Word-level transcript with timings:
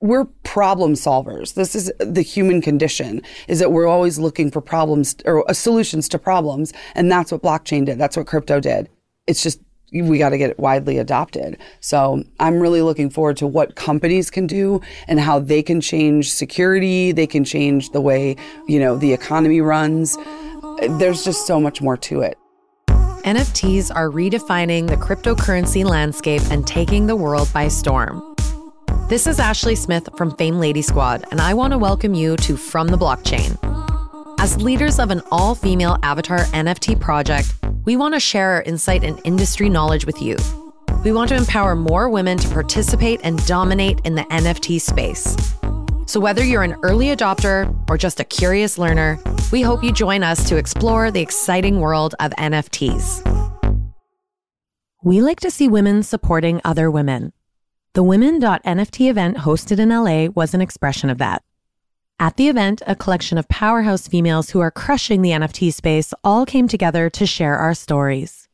we're 0.00 0.24
problem 0.24 0.94
solvers. 0.94 1.54
This 1.54 1.74
is 1.74 1.92
the 1.98 2.22
human 2.22 2.62
condition 2.62 3.22
is 3.48 3.58
that 3.58 3.70
we're 3.70 3.86
always 3.86 4.18
looking 4.18 4.50
for 4.50 4.60
problems 4.60 5.16
or 5.26 5.48
uh, 5.48 5.52
solutions 5.52 6.08
to 6.08 6.18
problems. 6.18 6.72
And 6.94 7.10
that's 7.10 7.30
what 7.30 7.42
blockchain 7.42 7.84
did. 7.84 7.98
That's 7.98 8.16
what 8.16 8.26
crypto 8.26 8.60
did. 8.60 8.88
It's 9.26 9.42
just, 9.42 9.60
we 9.92 10.18
got 10.18 10.30
to 10.30 10.38
get 10.38 10.50
it 10.50 10.58
widely 10.58 10.96
adopted. 10.98 11.58
So 11.80 12.24
I'm 12.38 12.60
really 12.60 12.80
looking 12.80 13.10
forward 13.10 13.36
to 13.38 13.46
what 13.46 13.74
companies 13.74 14.30
can 14.30 14.46
do 14.46 14.80
and 15.06 15.20
how 15.20 15.38
they 15.38 15.62
can 15.62 15.80
change 15.80 16.32
security. 16.32 17.12
They 17.12 17.26
can 17.26 17.44
change 17.44 17.90
the 17.90 18.00
way, 18.00 18.36
you 18.66 18.80
know, 18.80 18.96
the 18.96 19.12
economy 19.12 19.60
runs. 19.60 20.16
There's 20.88 21.24
just 21.24 21.46
so 21.46 21.60
much 21.60 21.82
more 21.82 21.98
to 21.98 22.22
it. 22.22 22.38
NFTs 22.88 23.94
are 23.94 24.08
redefining 24.08 24.88
the 24.88 24.96
cryptocurrency 24.96 25.84
landscape 25.84 26.40
and 26.50 26.66
taking 26.66 27.06
the 27.06 27.16
world 27.16 27.52
by 27.52 27.68
storm. 27.68 28.29
This 29.10 29.26
is 29.26 29.40
Ashley 29.40 29.74
Smith 29.74 30.08
from 30.16 30.36
Fame 30.36 30.60
Lady 30.60 30.82
Squad, 30.82 31.24
and 31.32 31.40
I 31.40 31.52
want 31.52 31.72
to 31.72 31.78
welcome 31.78 32.14
you 32.14 32.36
to 32.36 32.56
From 32.56 32.86
the 32.86 32.96
Blockchain. 32.96 33.58
As 34.38 34.62
leaders 34.62 35.00
of 35.00 35.10
an 35.10 35.20
all 35.32 35.56
female 35.56 35.98
avatar 36.04 36.44
NFT 36.54 37.00
project, 37.00 37.52
we 37.84 37.96
want 37.96 38.14
to 38.14 38.20
share 38.20 38.50
our 38.50 38.62
insight 38.62 39.02
and 39.02 39.20
industry 39.24 39.68
knowledge 39.68 40.06
with 40.06 40.22
you. 40.22 40.36
We 41.02 41.10
want 41.10 41.30
to 41.30 41.34
empower 41.34 41.74
more 41.74 42.08
women 42.08 42.38
to 42.38 42.48
participate 42.50 43.18
and 43.24 43.44
dominate 43.46 43.98
in 44.04 44.14
the 44.14 44.22
NFT 44.30 44.80
space. 44.80 45.36
So, 46.06 46.20
whether 46.20 46.44
you're 46.44 46.62
an 46.62 46.76
early 46.84 47.06
adopter 47.06 47.76
or 47.90 47.98
just 47.98 48.20
a 48.20 48.24
curious 48.24 48.78
learner, 48.78 49.18
we 49.50 49.60
hope 49.60 49.82
you 49.82 49.90
join 49.90 50.22
us 50.22 50.48
to 50.48 50.56
explore 50.56 51.10
the 51.10 51.20
exciting 51.20 51.80
world 51.80 52.14
of 52.20 52.30
NFTs. 52.38 53.26
We 55.02 55.20
like 55.20 55.40
to 55.40 55.50
see 55.50 55.66
women 55.66 56.04
supporting 56.04 56.60
other 56.64 56.92
women. 56.92 57.32
The 57.92 58.04
Women.NFT 58.04 59.10
event 59.10 59.38
hosted 59.38 59.80
in 59.80 59.88
LA 59.88 60.26
was 60.32 60.54
an 60.54 60.60
expression 60.60 61.10
of 61.10 61.18
that. 61.18 61.42
At 62.20 62.36
the 62.36 62.46
event, 62.46 62.82
a 62.86 62.94
collection 62.94 63.36
of 63.36 63.48
powerhouse 63.48 64.06
females 64.06 64.50
who 64.50 64.60
are 64.60 64.70
crushing 64.70 65.22
the 65.22 65.30
NFT 65.30 65.72
space 65.72 66.14
all 66.22 66.46
came 66.46 66.68
together 66.68 67.10
to 67.10 67.26
share 67.26 67.56
our 67.56 67.74
stories. 67.74 68.46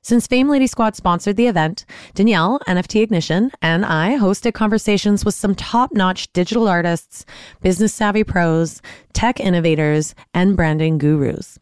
Since 0.00 0.26
Fame 0.26 0.48
Lady 0.48 0.66
Squad 0.66 0.96
sponsored 0.96 1.36
the 1.36 1.48
event, 1.48 1.84
Danielle, 2.14 2.60
NFT 2.66 3.02
Ignition, 3.02 3.52
and 3.60 3.84
I 3.84 4.16
hosted 4.16 4.54
conversations 4.54 5.22
with 5.22 5.34
some 5.34 5.54
top 5.54 5.92
notch 5.92 6.32
digital 6.32 6.66
artists, 6.66 7.26
business 7.60 7.92
savvy 7.92 8.24
pros, 8.24 8.80
tech 9.12 9.38
innovators, 9.38 10.14
and 10.32 10.56
branding 10.56 10.96
gurus. 10.96 11.58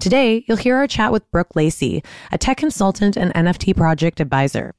Today, 0.00 0.44
you'll 0.46 0.58
hear 0.58 0.76
our 0.76 0.86
chat 0.86 1.10
with 1.10 1.28
Brooke 1.32 1.56
Lacey, 1.56 2.04
a 2.30 2.38
tech 2.38 2.58
consultant 2.58 3.16
and 3.16 3.34
NFT 3.34 3.76
project 3.76 4.20
advisor. 4.20 4.74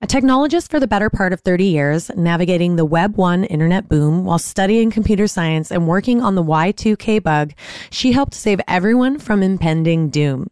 A 0.00 0.06
technologist 0.06 0.70
for 0.70 0.78
the 0.78 0.86
better 0.86 1.10
part 1.10 1.32
of 1.32 1.40
30 1.40 1.64
years, 1.64 2.08
navigating 2.14 2.76
the 2.76 2.84
Web 2.84 3.16
1 3.16 3.42
internet 3.42 3.88
boom 3.88 4.24
while 4.24 4.38
studying 4.38 4.92
computer 4.92 5.26
science 5.26 5.72
and 5.72 5.88
working 5.88 6.22
on 6.22 6.36
the 6.36 6.42
Y2K 6.44 7.20
bug, 7.20 7.52
she 7.90 8.12
helped 8.12 8.32
save 8.32 8.60
everyone 8.68 9.18
from 9.18 9.42
impending 9.42 10.08
doom. 10.08 10.46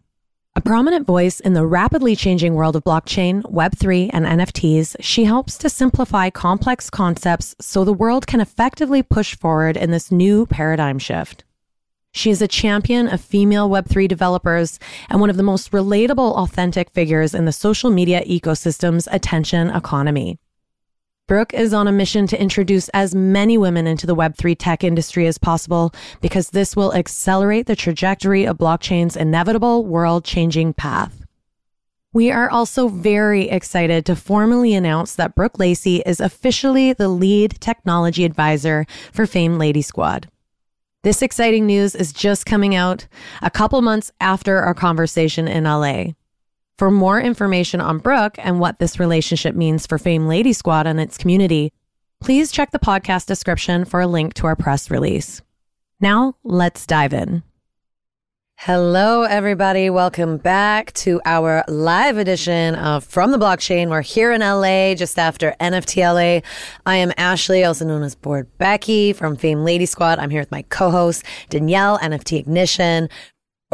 A 0.56 0.60
prominent 0.60 1.06
voice 1.06 1.38
in 1.38 1.52
the 1.52 1.64
rapidly 1.64 2.16
changing 2.16 2.54
world 2.54 2.74
of 2.74 2.82
blockchain, 2.82 3.42
Web3, 3.42 4.10
and 4.12 4.26
NFTs, 4.26 4.96
she 4.98 5.22
helps 5.22 5.56
to 5.58 5.70
simplify 5.70 6.28
complex 6.28 6.90
concepts 6.90 7.54
so 7.60 7.84
the 7.84 7.92
world 7.92 8.26
can 8.26 8.40
effectively 8.40 9.00
push 9.00 9.36
forward 9.36 9.76
in 9.76 9.92
this 9.92 10.10
new 10.10 10.46
paradigm 10.46 10.98
shift. 10.98 11.44
She 12.16 12.30
is 12.30 12.40
a 12.40 12.48
champion 12.48 13.08
of 13.08 13.20
female 13.20 13.68
Web3 13.68 14.08
developers 14.08 14.78
and 15.10 15.20
one 15.20 15.28
of 15.28 15.36
the 15.36 15.42
most 15.42 15.70
relatable, 15.72 16.34
authentic 16.34 16.88
figures 16.88 17.34
in 17.34 17.44
the 17.44 17.52
social 17.52 17.90
media 17.90 18.22
ecosystem's 18.24 19.06
attention 19.12 19.68
economy. 19.68 20.38
Brooke 21.28 21.52
is 21.52 21.74
on 21.74 21.86
a 21.86 21.92
mission 21.92 22.26
to 22.28 22.40
introduce 22.40 22.88
as 22.90 23.14
many 23.14 23.58
women 23.58 23.86
into 23.86 24.06
the 24.06 24.16
Web3 24.16 24.56
tech 24.58 24.82
industry 24.82 25.26
as 25.26 25.36
possible 25.36 25.92
because 26.22 26.48
this 26.50 26.74
will 26.74 26.94
accelerate 26.94 27.66
the 27.66 27.76
trajectory 27.76 28.46
of 28.46 28.56
blockchain's 28.56 29.14
inevitable 29.14 29.84
world 29.84 30.24
changing 30.24 30.72
path. 30.72 31.22
We 32.14 32.30
are 32.30 32.48
also 32.48 32.88
very 32.88 33.50
excited 33.50 34.06
to 34.06 34.16
formally 34.16 34.72
announce 34.72 35.14
that 35.16 35.34
Brooke 35.34 35.58
Lacey 35.58 36.02
is 36.06 36.20
officially 36.20 36.94
the 36.94 37.10
lead 37.10 37.60
technology 37.60 38.24
advisor 38.24 38.86
for 39.12 39.26
Fame 39.26 39.58
Lady 39.58 39.82
Squad. 39.82 40.30
This 41.06 41.22
exciting 41.22 41.66
news 41.66 41.94
is 41.94 42.12
just 42.12 42.46
coming 42.46 42.74
out 42.74 43.06
a 43.40 43.48
couple 43.48 43.80
months 43.80 44.10
after 44.20 44.58
our 44.58 44.74
conversation 44.74 45.46
in 45.46 45.62
LA. 45.62 46.14
For 46.78 46.90
more 46.90 47.20
information 47.20 47.80
on 47.80 47.98
Brooke 47.98 48.34
and 48.38 48.58
what 48.58 48.80
this 48.80 48.98
relationship 48.98 49.54
means 49.54 49.86
for 49.86 49.98
Fame 49.98 50.26
Lady 50.26 50.52
Squad 50.52 50.88
and 50.88 50.98
its 50.98 51.16
community, 51.16 51.72
please 52.20 52.50
check 52.50 52.72
the 52.72 52.80
podcast 52.80 53.26
description 53.26 53.84
for 53.84 54.00
a 54.00 54.08
link 54.08 54.34
to 54.34 54.48
our 54.48 54.56
press 54.56 54.90
release. 54.90 55.42
Now, 56.00 56.34
let's 56.42 56.84
dive 56.88 57.14
in. 57.14 57.44
Hello, 58.58 59.22
everybody. 59.22 59.90
Welcome 59.90 60.38
back 60.38 60.92
to 60.94 61.20
our 61.24 61.62
live 61.68 62.16
edition 62.16 62.74
of 62.74 63.04
From 63.04 63.30
the 63.30 63.36
Blockchain. 63.38 63.90
We're 63.90 64.00
here 64.00 64.32
in 64.32 64.40
LA 64.40 64.94
just 64.94 65.18
after 65.18 65.54
NFT 65.60 66.02
LA. 66.02 66.40
I 66.84 66.96
am 66.96 67.12
Ashley, 67.18 67.64
also 67.64 67.84
known 67.84 68.02
as 68.02 68.14
Bored 68.14 68.48
Becky 68.58 69.12
from 69.12 69.36
Fame 69.36 69.62
Lady 69.62 69.86
Squad. 69.86 70.18
I'm 70.18 70.30
here 70.30 70.40
with 70.40 70.50
my 70.50 70.62
co 70.62 70.90
host, 70.90 71.22
Danielle, 71.50 71.98
NFT 71.98 72.38
Ignition. 72.40 73.08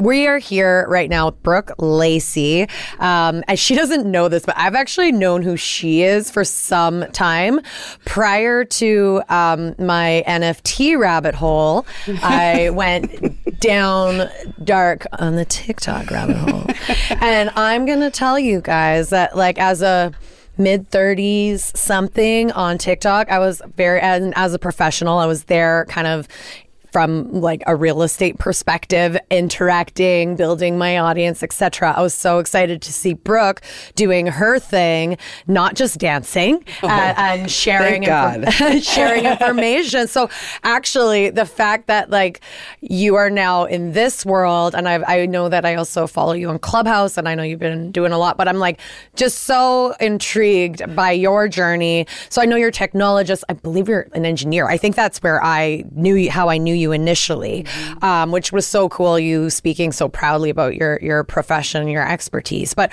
We 0.00 0.26
are 0.26 0.38
here 0.38 0.87
right 0.88 1.10
now 1.10 1.26
with 1.26 1.43
Brooke 1.43 1.72
Lacey. 1.78 2.62
Um, 2.99 3.44
and 3.47 3.59
she 3.59 3.75
doesn't 3.76 4.10
know 4.10 4.28
this, 4.28 4.44
but 4.44 4.56
I've 4.59 4.75
actually 4.75 5.12
known 5.12 5.43
who 5.43 5.56
she 5.56 6.03
is 6.03 6.31
for 6.31 6.44
some 6.44 7.04
time. 7.12 7.60
Prior 8.06 8.64
to 8.64 9.22
um, 9.28 9.75
my 9.78 10.25
NFT 10.26 10.99
rabbit 10.99 11.34
hole, 11.34 11.87
I 12.22 12.70
went 12.75 13.41
down 13.62 14.28
dark 14.62 15.06
on 15.18 15.36
the 15.36 15.44
TikTok 15.44 16.10
rabbit 16.10 16.36
hole. 16.36 16.66
and 17.20 17.50
I'm 17.50 17.86
going 17.86 18.00
to 18.00 18.10
tell 18.10 18.38
you 18.38 18.60
guys 18.60 19.10
that, 19.10 19.36
like, 19.36 19.58
as 19.58 19.80
a 19.80 20.12
mid 20.58 20.90
30s 20.90 21.76
something 21.76 22.52
on 22.52 22.76
TikTok. 22.76 23.30
I 23.30 23.38
was 23.38 23.62
very, 23.76 24.00
and 24.00 24.34
as 24.36 24.52
a 24.52 24.58
professional, 24.58 25.18
I 25.18 25.26
was 25.26 25.44
there 25.44 25.86
kind 25.88 26.06
of 26.06 26.28
from 26.92 27.32
like 27.32 27.62
a 27.66 27.75
real 27.75 28.03
estate 28.03 28.38
perspective, 28.38 29.19
interacting, 29.30 30.36
building 30.36 30.76
my 30.76 30.98
audience, 30.98 31.42
etc. 31.42 31.94
I 31.97 32.03
was 32.03 32.12
so 32.12 32.38
excited 32.38 32.82
to 32.82 32.92
see 32.92 33.14
Brooke 33.14 33.62
doing 33.94 34.26
her 34.26 34.58
thing, 34.58 35.16
not 35.47 35.75
just 35.75 35.98
dancing 35.98 36.62
oh, 36.82 36.88
uh, 36.88 37.14
and 37.16 37.50
sharing 37.50 38.04
sharing 38.82 39.25
information. 39.25 40.06
So 40.06 40.28
actually, 40.62 41.31
the 41.31 41.47
fact 41.47 41.86
that 41.86 42.10
like 42.10 42.41
you 42.82 43.14
are 43.14 43.31
now 43.31 43.64
in 43.64 43.92
this 43.92 44.26
world, 44.26 44.75
and 44.75 44.86
I've, 44.86 45.02
I 45.06 45.25
know 45.25 45.48
that 45.48 45.64
I 45.64 45.76
also 45.76 46.06
follow 46.06 46.34
you 46.34 46.50
on 46.50 46.58
Clubhouse, 46.58 47.16
and 47.16 47.26
I 47.26 47.34
know 47.34 47.42
you've 47.42 47.58
been 47.58 47.91
doing 47.91 48.12
a 48.12 48.19
lot, 48.19 48.36
but 48.36 48.48
I'm 48.48 48.58
like 48.58 48.81
just 49.16 49.44
so 49.44 49.92
intrigued 49.98 50.94
by 50.94 51.12
your 51.12 51.48
journey. 51.48 52.06
So 52.28 52.42
I 52.42 52.44
know 52.44 52.56
you're 52.56 52.69
a 52.69 52.72
technologist. 52.72 53.44
I 53.48 53.54
believe 53.54 53.88
you're 53.88 54.08
an 54.12 54.26
engineer. 54.26 54.69
I 54.69 54.76
think 54.76 54.94
that's 54.94 55.22
where 55.22 55.42
I 55.42 55.84
knew 55.92 56.31
how 56.31 56.50
I 56.50 56.58
knew 56.58 56.75
you 56.75 56.81
you 56.82 56.93
initially, 56.93 57.62
mm-hmm. 57.62 58.04
um, 58.04 58.31
which 58.32 58.53
was 58.53 58.66
so 58.66 58.88
cool. 58.88 59.19
You 59.19 59.48
speaking 59.48 59.93
so 59.93 60.09
proudly 60.09 60.50
about 60.50 60.75
your 60.75 60.98
your 61.00 61.25
profession, 61.25 61.88
your 61.88 62.06
expertise. 62.06 62.75
But 62.75 62.93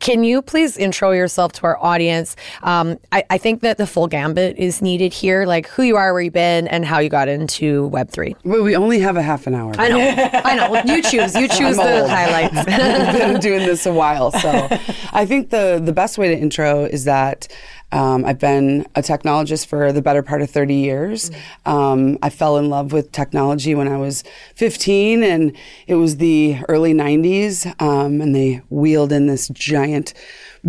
can 0.00 0.24
you 0.24 0.42
please 0.42 0.76
intro 0.76 1.10
yourself 1.12 1.52
to 1.52 1.64
our 1.64 1.78
audience? 1.82 2.36
Um, 2.62 2.98
I, 3.12 3.24
I, 3.30 3.38
think 3.38 3.60
that 3.60 3.78
the 3.78 3.86
full 3.86 4.06
gambit 4.06 4.56
is 4.56 4.80
needed 4.82 5.12
here, 5.12 5.46
like 5.46 5.66
who 5.68 5.82
you 5.82 5.96
are, 5.96 6.12
where 6.12 6.22
you've 6.22 6.32
been, 6.32 6.66
and 6.68 6.84
how 6.84 6.98
you 6.98 7.08
got 7.08 7.28
into 7.28 7.86
Web 7.88 8.10
three. 8.10 8.36
Well, 8.44 8.62
we 8.62 8.76
only 8.76 8.98
have 9.00 9.16
a 9.16 9.22
half 9.22 9.46
an 9.46 9.54
hour. 9.54 9.72
I 9.78 9.88
know, 9.88 10.30
I 10.44 10.56
know. 10.56 10.94
You 10.94 11.02
choose. 11.02 11.34
You 11.34 11.48
choose 11.58 11.76
the 11.76 12.00
old. 12.00 12.10
highlights. 12.10 12.56
I've 12.68 13.18
been 13.18 13.40
doing 13.40 13.60
this 13.60 13.86
a 13.86 13.92
while, 13.92 14.30
so 14.32 14.68
I 15.12 15.26
think 15.26 15.50
the 15.50 15.80
the 15.84 15.92
best 15.92 16.18
way 16.18 16.28
to 16.28 16.38
intro 16.38 16.84
is 16.84 17.04
that 17.04 17.48
um, 17.94 18.24
I've 18.24 18.40
been 18.40 18.86
a 18.96 19.02
technologist 19.02 19.66
for 19.66 19.92
the 19.92 20.02
better 20.02 20.22
part 20.22 20.42
of 20.42 20.50
30 20.50 20.74
years. 20.74 21.30
Mm-hmm. 21.30 21.70
Um, 21.70 22.18
I 22.22 22.30
fell 22.30 22.56
in 22.56 22.68
love 22.68 22.92
with 22.92 23.12
technology 23.12 23.74
when 23.74 23.86
I 23.86 23.96
was 23.96 24.24
15, 24.56 25.22
and 25.22 25.56
it 25.86 25.94
was 25.94 26.16
the 26.16 26.58
early 26.68 26.92
90s, 26.92 27.66
um, 27.80 28.20
and 28.20 28.34
they 28.34 28.62
wheeled 28.68 29.12
in 29.12 29.28
this 29.28 29.46
giant 29.64 30.14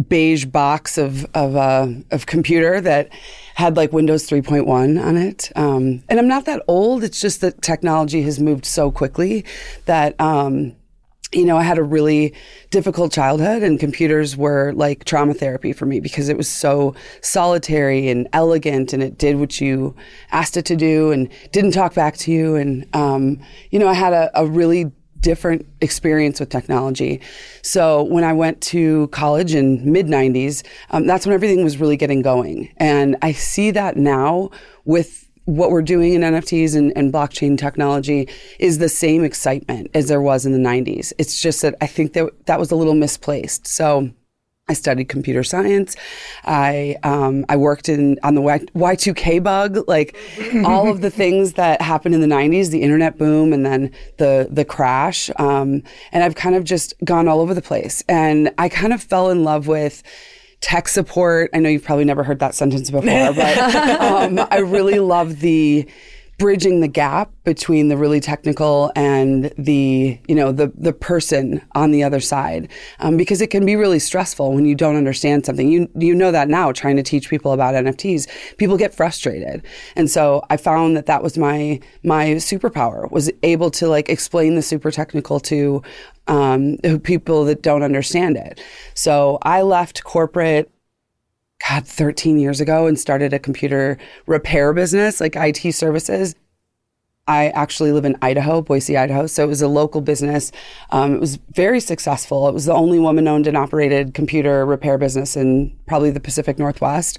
beige 0.09 0.45
box 0.45 0.97
of 0.97 1.25
of, 1.33 1.55
uh, 1.55 1.87
of 2.11 2.25
computer 2.25 2.81
that 2.81 3.09
had 3.55 3.77
like 3.77 3.93
Windows 3.93 4.29
3.1 4.29 5.01
on 5.01 5.17
it. 5.17 5.51
Um, 5.55 6.03
and 6.09 6.19
I'm 6.19 6.27
not 6.27 6.45
that 6.45 6.61
old. 6.67 7.03
It's 7.03 7.21
just 7.21 7.41
that 7.41 7.61
technology 7.61 8.21
has 8.23 8.39
moved 8.39 8.65
so 8.65 8.91
quickly 8.91 9.45
that 9.85 10.19
um, 10.19 10.75
you 11.35 11.45
know, 11.45 11.57
I 11.57 11.63
had 11.63 11.77
a 11.77 11.83
really 11.83 12.33
difficult 12.71 13.11
childhood 13.11 13.61
and 13.61 13.79
computers 13.79 14.37
were 14.37 14.71
like 14.73 15.03
trauma 15.05 15.33
therapy 15.33 15.73
for 15.73 15.85
me 15.85 15.99
because 15.99 16.29
it 16.29 16.37
was 16.37 16.47
so 16.47 16.95
solitary 17.21 18.07
and 18.07 18.27
elegant 18.31 18.93
and 18.93 19.03
it 19.03 19.17
did 19.17 19.37
what 19.37 19.59
you 19.59 19.95
asked 20.31 20.55
it 20.55 20.65
to 20.65 20.75
do 20.75 21.11
and 21.11 21.29
didn't 21.51 21.71
talk 21.71 21.93
back 21.93 22.15
to 22.17 22.31
you. 22.31 22.55
And, 22.55 22.87
um, 22.95 23.39
you 23.69 23.79
know, 23.79 23.87
I 23.87 23.93
had 23.93 24.13
a, 24.13 24.31
a 24.39 24.45
really 24.45 24.91
different 25.25 25.65
experience 25.81 26.39
with 26.39 26.49
technology. 26.49 27.19
So 27.63 28.03
when 28.03 28.23
I 28.23 28.31
went 28.31 28.61
to 28.73 29.07
college 29.07 29.55
in 29.55 29.91
mid 29.91 30.05
90s, 30.05 30.63
um, 30.91 31.07
that's 31.07 31.25
when 31.25 31.33
everything 31.33 31.63
was 31.63 31.79
really 31.79 31.97
getting 31.97 32.21
going. 32.21 32.71
And 32.77 33.15
I 33.23 33.31
see 33.31 33.71
that 33.71 33.97
now 33.97 34.51
with 34.85 35.27
what 35.45 35.71
we're 35.71 35.81
doing 35.81 36.13
in 36.13 36.21
NFTs 36.21 36.75
and, 36.75 36.93
and, 36.95 37.11
blockchain 37.11 37.57
technology 37.57 38.27
is 38.59 38.77
the 38.77 38.89
same 38.89 39.23
excitement 39.23 39.89
as 39.93 40.07
there 40.07 40.21
was 40.21 40.45
in 40.45 40.53
the 40.53 40.69
90s. 40.69 41.11
It's 41.17 41.39
just 41.39 41.61
that 41.63 41.75
I 41.81 41.87
think 41.87 42.13
that 42.13 42.29
that 42.45 42.59
was 42.59 42.71
a 42.71 42.75
little 42.75 42.95
misplaced. 42.95 43.67
So 43.67 44.09
I 44.67 44.73
studied 44.73 45.09
computer 45.09 45.43
science. 45.43 45.95
I 46.43 46.95
um, 47.03 47.45
I 47.49 47.55
worked 47.55 47.87
in 47.87 48.17
on 48.23 48.33
the 48.33 48.41
Y 48.41 48.95
two 48.95 49.13
K 49.13 49.37
bug, 49.37 49.87
like 49.87 50.17
all 50.63 50.89
of 50.89 51.01
the 51.01 51.11
things 51.21 51.53
that 51.53 51.83
happened 51.83 52.15
in 52.15 52.21
the 52.21 52.27
'90s, 52.27 52.71
the 52.71 52.81
internet 52.81 53.17
boom, 53.17 53.53
and 53.53 53.63
then 53.63 53.91
the 54.17 54.47
the 54.49 54.65
crash. 54.65 55.29
Um, 55.37 55.83
and 56.11 56.23
I've 56.23 56.33
kind 56.33 56.55
of 56.55 56.63
just 56.63 56.95
gone 57.03 57.27
all 57.27 57.41
over 57.41 57.53
the 57.53 57.61
place, 57.61 58.03
and 58.09 58.51
I 58.57 58.69
kind 58.69 58.91
of 58.91 59.03
fell 59.03 59.29
in 59.29 59.43
love 59.43 59.67
with 59.67 60.01
tech 60.61 60.87
support. 60.87 61.51
I 61.53 61.59
know 61.59 61.69
you've 61.69 61.83
probably 61.83 62.05
never 62.05 62.23
heard 62.23 62.39
that 62.39 62.55
sentence 62.55 62.89
before, 62.89 63.33
but 63.33 63.57
um, 64.01 64.47
I 64.49 64.59
really 64.59 64.97
love 64.97 65.41
the 65.41 65.87
bridging 66.37 66.81
the 66.81 66.87
gap 66.87 67.31
between 67.43 67.87
the 67.87 67.97
really 67.97 68.19
technical 68.19 68.91
and 68.95 69.53
the 69.57 70.19
you 70.27 70.35
know 70.35 70.51
the 70.51 70.71
the 70.75 70.93
person 70.93 71.61
on 71.73 71.91
the 71.91 72.03
other 72.03 72.19
side 72.19 72.69
um, 72.99 73.17
because 73.17 73.41
it 73.41 73.47
can 73.47 73.65
be 73.65 73.75
really 73.75 73.99
stressful 73.99 74.53
when 74.53 74.65
you 74.65 74.75
don't 74.75 74.95
understand 74.95 75.45
something. 75.45 75.69
You 75.69 75.89
you 75.95 76.13
know 76.13 76.31
that 76.31 76.49
now 76.49 76.71
trying 76.71 76.97
to 76.97 77.03
teach 77.03 77.29
people 77.29 77.53
about 77.53 77.75
NFTs 77.75 78.27
people 78.57 78.77
get 78.77 78.93
frustrated. 78.93 79.65
And 79.95 80.09
so 80.09 80.43
I 80.49 80.57
found 80.57 80.97
that 80.97 81.05
that 81.05 81.23
was 81.23 81.37
my 81.37 81.79
my 82.03 82.27
superpower 82.35 83.09
was 83.11 83.31
able 83.43 83.71
to 83.71 83.87
like 83.87 84.09
explain 84.09 84.55
the 84.55 84.61
super 84.61 84.91
technical 84.91 85.39
to 85.41 85.81
um, 86.27 86.77
people 87.03 87.45
that 87.45 87.61
don't 87.61 87.83
understand 87.83 88.37
it. 88.37 88.59
So 88.93 89.37
I 89.43 89.61
left 89.61 90.03
corporate 90.03 90.71
God, 91.69 91.87
13 91.87 92.37
years 92.37 92.61
ago 92.61 92.87
and 92.87 92.99
started 92.99 93.33
a 93.33 93.39
computer 93.39 93.97
repair 94.27 94.73
business, 94.73 95.19
like 95.19 95.35
IT 95.35 95.73
services. 95.73 96.35
I 97.27 97.47
actually 97.49 97.91
live 97.91 98.05
in 98.05 98.15
Idaho, 98.21 98.61
Boise, 98.61 98.95
Idaho. 98.95 99.25
So 99.25 99.43
it 99.43 99.47
was 99.47 99.63
a 99.63 99.67
local 99.67 100.01
business. 100.01 100.51
Um, 100.91 101.15
it 101.15 101.19
was 101.19 101.37
very 101.53 101.79
successful. 101.79 102.47
It 102.47 102.53
was 102.53 102.65
the 102.65 102.73
only 102.73 102.99
woman 102.99 103.27
owned 103.27 103.47
and 103.47 103.57
operated 103.57 104.13
computer 104.13 104.63
repair 104.63 104.99
business 104.99 105.35
in 105.35 105.75
probably 105.87 106.11
the 106.11 106.19
Pacific 106.19 106.59
Northwest 106.59 107.17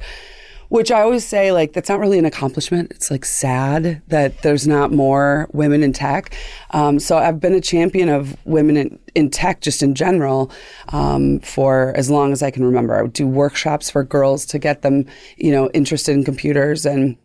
which 0.69 0.91
I 0.91 1.01
always 1.01 1.27
say, 1.27 1.53
like, 1.53 1.73
that's 1.73 1.89
not 1.89 2.01
really 2.01 2.19
an 2.19 2.25
accomplishment. 2.25 2.91
It's 2.91 3.11
like 3.11 3.25
sad 3.25 4.03
that 4.09 4.43
there's 4.43 4.67
not 4.67 4.93
more 4.93 5.49
women 5.53 5.83
in 5.83 5.93
tech. 5.93 6.35
Um, 6.71 6.99
so 6.99 7.17
I've 7.19 7.41
been 7.41 7.55
a 7.55 7.61
champion 7.61 8.09
of 8.09 8.37
women 8.45 8.77
in, 8.77 8.99
in 9.15 9.31
tech 9.31 9.61
just 9.61 9.83
in 9.83 9.95
general 9.95 10.51
um, 10.89 11.41
for 11.41 11.93
as 11.97 12.11
long 12.11 12.33
as 12.33 12.43
I 12.43 12.51
can 12.51 12.65
remember. 12.65 12.97
I 12.97 13.03
would 13.03 13.13
do 13.13 13.27
workshops 13.27 13.91
for 13.91 14.03
girls 14.03 14.47
to 14.47 14.59
get 14.59 14.83
them, 14.83 15.07
you 15.37 15.53
know, 15.53 15.71
interested 15.71 16.13
in 16.13 16.25
computers 16.25 16.85
and 16.85 17.17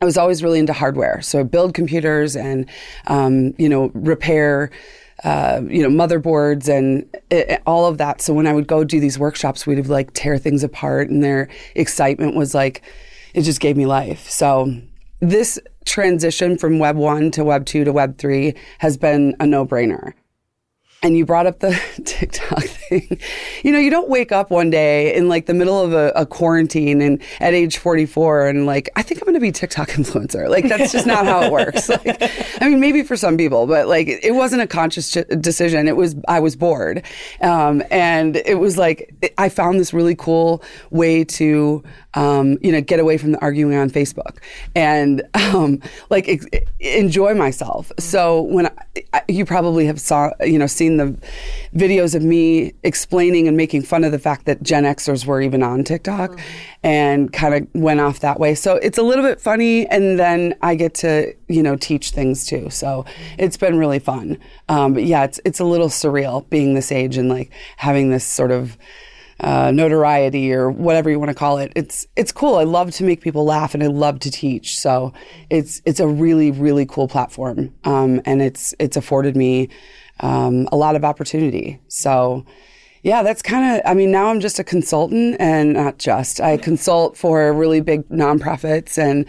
I 0.00 0.04
was 0.04 0.16
always 0.16 0.42
really 0.42 0.58
into 0.58 0.72
hardware. 0.72 1.22
So 1.22 1.44
build 1.44 1.74
computers 1.74 2.34
and, 2.34 2.68
um, 3.06 3.54
you 3.56 3.68
know, 3.68 3.92
repair 3.94 4.72
uh, 5.24 5.60
you 5.68 5.82
know, 5.82 5.88
motherboards 5.88 6.68
and 6.68 7.08
it, 7.30 7.62
all 7.66 7.86
of 7.86 7.98
that. 7.98 8.20
So 8.20 8.34
when 8.34 8.46
I 8.46 8.52
would 8.52 8.66
go 8.66 8.84
do 8.84 9.00
these 9.00 9.18
workshops, 9.18 9.66
we'd 9.66 9.86
like 9.86 10.12
tear 10.14 10.38
things 10.38 10.64
apart, 10.64 11.10
and 11.10 11.22
their 11.22 11.48
excitement 11.74 12.34
was 12.34 12.54
like, 12.54 12.82
it 13.34 13.42
just 13.42 13.60
gave 13.60 13.76
me 13.76 13.86
life. 13.86 14.28
So 14.28 14.74
this 15.20 15.58
transition 15.84 16.58
from 16.58 16.78
Web 16.78 16.96
one 16.96 17.30
to 17.32 17.44
Web 17.44 17.66
two 17.66 17.84
to 17.84 17.92
Web 17.92 18.18
three 18.18 18.54
has 18.78 18.96
been 18.96 19.34
a 19.40 19.46
no 19.46 19.64
brainer. 19.64 20.12
And 21.02 21.16
you 21.16 21.26
brought 21.26 21.46
up 21.46 21.58
the 21.58 21.70
TikTok 22.04 22.62
thing. 22.62 23.18
You 23.64 23.72
know, 23.72 23.78
you 23.78 23.90
don't 23.90 24.08
wake 24.08 24.30
up 24.30 24.50
one 24.50 24.70
day 24.70 25.14
in 25.14 25.28
like 25.28 25.46
the 25.46 25.54
middle 25.54 25.80
of 25.80 25.92
a, 25.92 26.12
a 26.14 26.24
quarantine 26.24 27.02
and 27.02 27.20
at 27.40 27.54
age 27.54 27.78
44 27.78 28.46
and 28.46 28.66
like, 28.66 28.88
I 28.94 29.02
think 29.02 29.20
I'm 29.20 29.26
going 29.26 29.34
to 29.34 29.40
be 29.40 29.50
TikTok 29.50 29.88
influencer. 29.90 30.48
Like, 30.48 30.68
that's 30.68 30.92
just 30.92 31.06
not 31.06 31.24
how 31.26 31.42
it 31.42 31.52
works. 31.52 31.90
Like, 32.04 32.22
I 32.62 32.68
mean, 32.68 32.80
maybe 32.80 33.02
for 33.02 33.16
some 33.16 33.36
people, 33.36 33.66
but 33.66 33.86
like, 33.86 34.08
it 34.08 34.34
wasn't 34.34 34.62
a 34.62 34.66
conscious 34.66 35.10
ch- 35.10 35.26
decision. 35.40 35.88
It 35.88 35.96
was, 35.96 36.16
I 36.26 36.40
was 36.40 36.56
bored. 36.56 37.04
Um, 37.40 37.82
and 37.90 38.36
it 38.36 38.58
was 38.58 38.78
like, 38.78 39.14
I 39.36 39.48
found 39.48 39.78
this 39.78 39.92
really 39.92 40.14
cool 40.14 40.62
way 40.90 41.24
to, 41.24 41.82
um, 42.14 42.58
you 42.62 42.72
know, 42.72 42.80
get 42.80 42.98
away 42.98 43.18
from 43.18 43.32
the 43.32 43.40
arguing 43.40 43.74
on 43.74 43.90
Facebook 43.90 44.38
and 44.74 45.22
um, 45.34 45.80
like 46.08 46.28
ex- 46.28 46.46
enjoy 46.80 47.34
myself. 47.34 47.92
So 47.98 48.42
when 48.42 48.66
I, 48.66 48.72
you 49.26 49.46
probably 49.46 49.86
have 49.86 50.00
saw, 50.00 50.30
you 50.40 50.58
know, 50.58 50.66
seen 50.66 50.98
the 50.98 51.16
videos 51.74 52.14
of 52.14 52.22
me 52.22 52.74
explaining 52.82 53.48
and 53.48 53.56
making 53.56 53.82
fun 53.82 54.04
of 54.04 54.12
the 54.12 54.18
fact 54.18 54.44
that 54.44 54.62
Gen 54.62 54.84
Xers 54.84 55.24
were 55.24 55.40
even 55.40 55.62
on 55.62 55.82
TikTok, 55.82 56.32
mm-hmm. 56.32 56.86
and 56.86 57.32
kind 57.32 57.54
of 57.54 57.66
went 57.74 58.00
off 58.00 58.20
that 58.20 58.38
way. 58.38 58.54
So 58.54 58.76
it's 58.76 58.98
a 58.98 59.02
little 59.02 59.24
bit 59.24 59.40
funny, 59.40 59.86
and 59.86 60.18
then 60.18 60.54
I 60.60 60.74
get 60.74 60.94
to 60.96 61.34
you 61.48 61.62
know 61.62 61.76
teach 61.76 62.10
things 62.10 62.44
too. 62.44 62.68
So 62.70 63.06
it's 63.38 63.56
been 63.56 63.78
really 63.78 63.98
fun. 63.98 64.38
Um, 64.68 64.94
but 64.94 65.04
yeah, 65.04 65.24
it's 65.24 65.40
it's 65.44 65.60
a 65.60 65.64
little 65.64 65.88
surreal 65.88 66.48
being 66.50 66.74
this 66.74 66.92
age 66.92 67.16
and 67.16 67.28
like 67.28 67.50
having 67.78 68.10
this 68.10 68.26
sort 68.26 68.50
of 68.50 68.76
uh, 69.42 69.70
notoriety 69.72 70.52
or 70.52 70.70
whatever 70.70 71.10
you 71.10 71.18
want 71.18 71.30
to 71.30 71.34
call 71.34 71.58
it. 71.58 71.72
It's 71.76 72.06
it's 72.16 72.32
cool. 72.32 72.56
I 72.56 72.64
love 72.64 72.92
to 72.92 73.04
make 73.04 73.20
people 73.20 73.44
laugh 73.44 73.74
and 73.74 73.82
I 73.82 73.88
love 73.88 74.20
to 74.20 74.30
teach. 74.30 74.78
So 74.78 75.12
it's 75.50 75.82
it's 75.84 76.00
a 76.00 76.06
really 76.06 76.50
really 76.50 76.86
cool 76.86 77.08
platform, 77.08 77.74
um, 77.84 78.20
and 78.24 78.40
it's 78.40 78.74
it's 78.78 78.96
afforded 78.96 79.36
me 79.36 79.68
um, 80.20 80.68
a 80.72 80.76
lot 80.76 80.96
of 80.96 81.04
opportunity. 81.04 81.80
So. 81.88 82.44
Yeah, 83.04 83.24
that's 83.24 83.42
kind 83.42 83.74
of, 83.74 83.82
I 83.84 83.94
mean, 83.94 84.12
now 84.12 84.28
I'm 84.28 84.38
just 84.38 84.60
a 84.60 84.62
consultant 84.62 85.34
and 85.40 85.72
not 85.72 85.98
just. 85.98 86.40
I 86.40 86.56
consult 86.56 87.16
for 87.16 87.52
really 87.52 87.80
big 87.80 88.08
nonprofits 88.10 88.96
and 88.96 89.26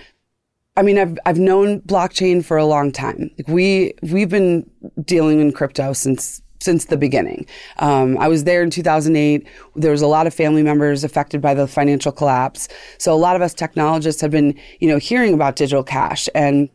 I 0.75 0.83
mean, 0.83 0.99
I've 0.99 1.17
I've 1.25 1.39
known 1.39 1.81
blockchain 1.81 2.45
for 2.45 2.55
a 2.55 2.65
long 2.65 2.91
time. 2.91 3.31
Like 3.35 3.47
we 3.47 3.95
we've 4.03 4.29
been 4.29 4.69
dealing 5.03 5.39
in 5.39 5.51
crypto 5.53 5.93
since 5.93 6.42
since 6.63 6.85
the 6.85 6.97
beginning. 6.97 7.45
Um, 7.79 8.17
I 8.17 8.27
was 8.27 8.45
there 8.45 8.63
in 8.63 8.69
2008. 8.69 9.45
There 9.75 9.91
was 9.91 10.01
a 10.01 10.07
lot 10.07 10.27
of 10.27 10.33
family 10.33 10.63
members 10.63 11.03
affected 11.03 11.41
by 11.41 11.53
the 11.53 11.67
financial 11.67 12.11
collapse. 12.11 12.69
So 12.97 13.13
a 13.13 13.15
lot 13.15 13.35
of 13.35 13.41
us 13.41 13.53
technologists 13.53 14.21
have 14.21 14.31
been, 14.31 14.57
you 14.79 14.87
know, 14.87 14.97
hearing 14.97 15.33
about 15.33 15.55
digital 15.57 15.83
cash 15.83 16.29
and 16.33 16.69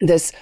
this 0.00 0.32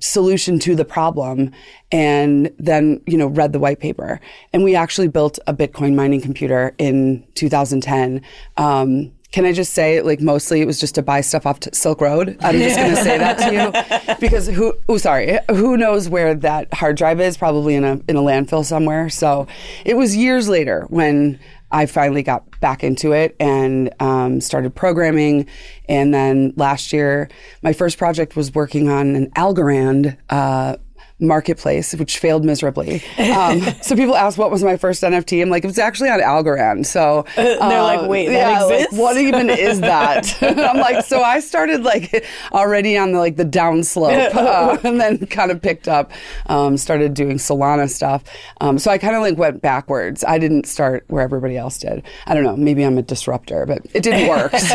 solution 0.00 0.58
to 0.58 0.74
the 0.74 0.84
problem 0.84 1.52
and 1.92 2.50
then 2.58 3.02
you 3.06 3.18
know 3.18 3.26
read 3.26 3.52
the 3.52 3.58
white 3.58 3.80
paper 3.80 4.18
and 4.50 4.64
we 4.64 4.74
actually 4.74 5.08
built 5.08 5.38
a 5.46 5.52
bitcoin 5.52 5.94
mining 5.94 6.22
computer 6.22 6.74
in 6.78 7.22
2010 7.34 8.22
um, 8.56 9.12
can 9.32 9.44
I 9.44 9.52
just 9.52 9.72
say, 9.72 10.02
like, 10.02 10.20
mostly 10.20 10.60
it 10.60 10.66
was 10.66 10.80
just 10.80 10.96
to 10.96 11.02
buy 11.02 11.20
stuff 11.20 11.46
off 11.46 11.60
Silk 11.72 12.00
Road? 12.00 12.36
I'm 12.40 12.58
just 12.58 12.76
going 12.76 12.90
to 12.90 13.02
say 13.02 13.18
that 13.18 13.38
to 13.38 14.08
you 14.08 14.14
because 14.20 14.48
who? 14.48 14.74
Oh, 14.88 14.98
sorry. 14.98 15.38
Who 15.50 15.76
knows 15.76 16.08
where 16.08 16.34
that 16.34 16.72
hard 16.74 16.96
drive 16.96 17.20
is? 17.20 17.36
Probably 17.36 17.74
in 17.74 17.84
a 17.84 18.00
in 18.08 18.16
a 18.16 18.22
landfill 18.22 18.64
somewhere. 18.64 19.08
So 19.08 19.46
it 19.84 19.96
was 19.96 20.16
years 20.16 20.48
later 20.48 20.86
when 20.88 21.38
I 21.70 21.86
finally 21.86 22.22
got 22.22 22.58
back 22.60 22.82
into 22.82 23.12
it 23.12 23.36
and 23.38 23.94
um, 24.00 24.40
started 24.40 24.74
programming. 24.74 25.46
And 25.88 26.12
then 26.12 26.52
last 26.56 26.92
year, 26.92 27.28
my 27.62 27.72
first 27.72 27.98
project 27.98 28.36
was 28.36 28.54
working 28.54 28.88
on 28.88 29.14
an 29.14 29.30
Algorand. 29.30 30.16
Uh, 30.28 30.76
marketplace, 31.20 31.94
which 31.94 32.18
failed 32.18 32.44
miserably. 32.44 33.02
Um, 33.18 33.60
so 33.82 33.94
people 33.94 34.16
ask, 34.16 34.38
what 34.38 34.50
was 34.50 34.64
my 34.64 34.76
first 34.76 35.02
NFT? 35.02 35.42
I'm 35.42 35.50
like, 35.50 35.64
it 35.64 35.66
was 35.66 35.78
actually 35.78 36.10
on 36.10 36.20
Algorand. 36.20 36.86
So 36.86 37.24
uh, 37.36 37.42
they're 37.68 37.82
like, 37.82 38.00
um, 38.00 38.08
wait, 38.08 38.30
yeah, 38.30 38.64
exists? 38.64 38.92
Like, 38.92 39.00
what 39.00 39.16
even 39.16 39.50
is 39.50 39.80
that? 39.80 40.42
I'm 40.42 40.78
like, 40.78 41.04
so 41.04 41.22
I 41.22 41.40
started 41.40 41.82
like 41.82 42.26
already 42.52 42.96
on 42.96 43.12
the 43.12 43.18
like 43.18 43.36
the 43.36 43.44
downslope, 43.44 44.34
uh, 44.34 44.78
and 44.84 45.00
then 45.00 45.26
kind 45.26 45.50
of 45.50 45.60
picked 45.60 45.88
up, 45.88 46.12
um, 46.46 46.76
started 46.76 47.14
doing 47.14 47.36
Solana 47.36 47.88
stuff. 47.88 48.24
Um, 48.60 48.78
so 48.78 48.90
I 48.90 48.98
kind 48.98 49.14
of 49.14 49.22
like 49.22 49.36
went 49.36 49.62
backwards. 49.62 50.24
I 50.26 50.38
didn't 50.38 50.66
start 50.66 51.04
where 51.08 51.22
everybody 51.22 51.56
else 51.56 51.78
did. 51.78 52.02
I 52.26 52.34
don't 52.34 52.44
know. 52.44 52.56
Maybe 52.56 52.84
I'm 52.84 52.98
a 52.98 53.02
disruptor, 53.02 53.66
but 53.66 53.86
it 53.94 54.02
didn't 54.02 54.28
work. 54.28 54.52
So 54.52 54.74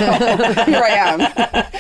here 0.66 0.84
I 0.84 0.96
am. 0.98 1.22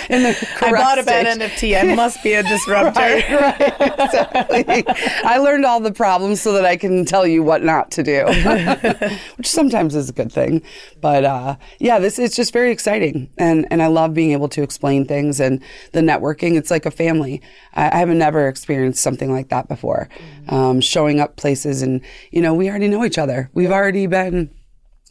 In 0.09 0.23
the 0.23 0.47
I 0.61 0.71
bought 0.71 0.99
a 0.99 1.03
bad 1.03 1.39
NFT. 1.39 1.79
I 1.79 1.95
must 1.95 2.23
be 2.23 2.33
a 2.33 2.43
disruptor. 2.43 2.99
right, 2.99 3.29
right, 3.29 4.54
exactly. 4.55 4.93
I 5.23 5.37
learned 5.37 5.65
all 5.65 5.79
the 5.79 5.91
problems 5.91 6.41
so 6.41 6.53
that 6.53 6.65
I 6.65 6.77
can 6.77 7.05
tell 7.05 7.25
you 7.25 7.43
what 7.43 7.63
not 7.63 7.91
to 7.91 8.03
do, 8.03 8.25
which 9.37 9.47
sometimes 9.47 9.95
is 9.95 10.09
a 10.09 10.13
good 10.13 10.31
thing. 10.31 10.61
But 11.01 11.25
uh, 11.25 11.55
yeah, 11.79 11.99
this 11.99 12.19
is 12.19 12.35
just 12.35 12.53
very 12.53 12.71
exciting, 12.71 13.29
and 13.37 13.67
and 13.71 13.81
I 13.81 13.87
love 13.87 14.13
being 14.13 14.31
able 14.31 14.49
to 14.49 14.63
explain 14.63 15.05
things 15.05 15.39
and 15.39 15.61
the 15.91 16.01
networking. 16.01 16.55
It's 16.55 16.71
like 16.71 16.85
a 16.85 16.91
family. 16.91 17.41
I, 17.73 17.87
I 17.87 17.97
haven't 17.97 18.19
never 18.19 18.47
experienced 18.47 19.01
something 19.01 19.31
like 19.31 19.49
that 19.49 19.67
before. 19.67 20.09
Mm-hmm. 20.17 20.55
Um, 20.55 20.81
showing 20.81 21.19
up 21.19 21.35
places, 21.35 21.81
and 21.81 22.01
you 22.31 22.41
know, 22.41 22.53
we 22.53 22.69
already 22.69 22.87
know 22.87 23.05
each 23.05 23.17
other. 23.17 23.49
We've 23.53 23.71
already 23.71 24.07
been 24.07 24.49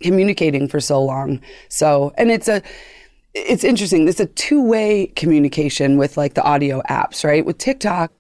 communicating 0.03 0.69
for 0.69 0.81
so 0.81 1.03
long. 1.03 1.41
So, 1.69 2.13
and 2.17 2.31
it's 2.31 2.49
a 2.49 2.63
it's 3.35 3.65
interesting. 3.65 4.07
It's 4.07 4.21
a 4.21 4.27
two 4.27 4.63
way 4.63 5.07
communication 5.17 5.99
with 5.99 6.17
like 6.17 6.35
the 6.35 6.43
audio 6.43 6.83
apps, 6.89 7.25
right? 7.25 7.45
With 7.45 7.59
TikTok, 7.59 8.13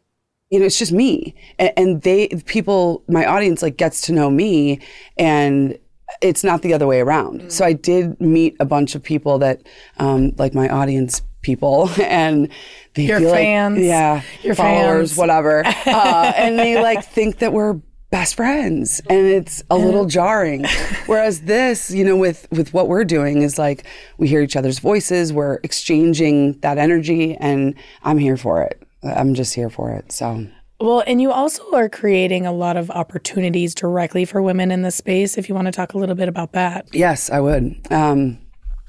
you 0.54 0.60
know, 0.60 0.66
it's 0.66 0.78
just 0.78 0.92
me. 0.92 1.34
And, 1.58 1.72
and 1.76 2.02
they, 2.02 2.28
people, 2.46 3.02
my 3.08 3.26
audience 3.26 3.60
like 3.60 3.76
gets 3.76 4.02
to 4.02 4.12
know 4.12 4.30
me 4.30 4.78
and 5.18 5.76
it's 6.22 6.44
not 6.44 6.62
the 6.62 6.72
other 6.72 6.86
way 6.86 7.00
around. 7.00 7.40
Mm. 7.40 7.50
So 7.50 7.64
I 7.64 7.72
did 7.72 8.20
meet 8.20 8.56
a 8.60 8.64
bunch 8.64 8.94
of 8.94 9.02
people 9.02 9.40
that, 9.40 9.62
um, 9.96 10.32
like 10.38 10.54
my 10.54 10.68
audience 10.68 11.22
people 11.42 11.90
and 12.00 12.50
they 12.94 13.06
your 13.06 13.18
feel 13.18 13.32
fans, 13.32 13.78
like, 13.78 13.84
yeah, 13.84 14.22
your 14.44 14.54
followers, 14.54 15.10
fans. 15.10 15.18
whatever. 15.18 15.64
Uh, 15.86 16.32
and 16.36 16.56
they 16.56 16.80
like 16.80 17.04
think 17.04 17.38
that 17.38 17.52
we're 17.52 17.80
best 18.10 18.36
friends 18.36 19.00
and 19.08 19.26
it's 19.26 19.62
a 19.70 19.76
little 19.76 20.06
jarring 20.06 20.64
whereas 21.06 21.40
this 21.42 21.90
you 21.90 22.04
know 22.04 22.16
with 22.16 22.46
with 22.52 22.72
what 22.72 22.86
we're 22.86 23.04
doing 23.04 23.42
is 23.42 23.58
like 23.58 23.84
we 24.18 24.28
hear 24.28 24.40
each 24.40 24.54
other's 24.54 24.78
voices 24.78 25.32
we're 25.32 25.58
exchanging 25.64 26.52
that 26.60 26.78
energy 26.78 27.36
and 27.38 27.74
i'm 28.04 28.18
here 28.18 28.36
for 28.36 28.62
it 28.62 28.83
i'm 29.04 29.34
just 29.34 29.54
here 29.54 29.70
for 29.70 29.90
it 29.90 30.10
so 30.10 30.46
well, 30.80 31.04
and 31.06 31.22
you 31.22 31.30
also 31.30 31.62
are 31.72 31.88
creating 31.88 32.46
a 32.46 32.52
lot 32.52 32.76
of 32.76 32.90
opportunities 32.90 33.74
directly 33.74 34.24
for 34.24 34.42
women 34.42 34.70
in 34.72 34.82
this 34.82 34.96
space. 34.96 35.38
If 35.38 35.48
you 35.48 35.54
want 35.54 35.66
to 35.66 35.72
talk 35.72 35.94
a 35.94 35.98
little 35.98 36.16
bit 36.16 36.28
about 36.28 36.52
that. 36.52 36.88
Yes, 36.92 37.30
I 37.30 37.40
would. 37.40 37.80
Um, 37.90 38.38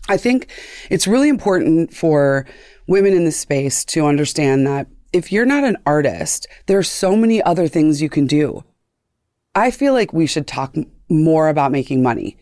I 0.09 0.17
think 0.17 0.51
it's 0.89 1.07
really 1.07 1.29
important 1.29 1.93
for 1.93 2.45
women 2.87 3.13
in 3.13 3.25
this 3.25 3.39
space 3.39 3.85
to 3.85 4.05
understand 4.05 4.67
that 4.67 4.87
if 5.13 5.31
you're 5.31 5.45
not 5.45 5.63
an 5.63 5.77
artist, 5.85 6.47
there 6.65 6.77
are 6.77 6.83
so 6.83 7.15
many 7.15 7.41
other 7.41 7.67
things 7.67 8.01
you 8.01 8.09
can 8.09 8.27
do. 8.27 8.63
I 9.55 9.71
feel 9.71 9.93
like 9.93 10.11
we 10.11 10.27
should 10.27 10.47
talk 10.47 10.75
more 11.07 11.49
about 11.49 11.71
making 11.71 12.03
money. 12.03 12.37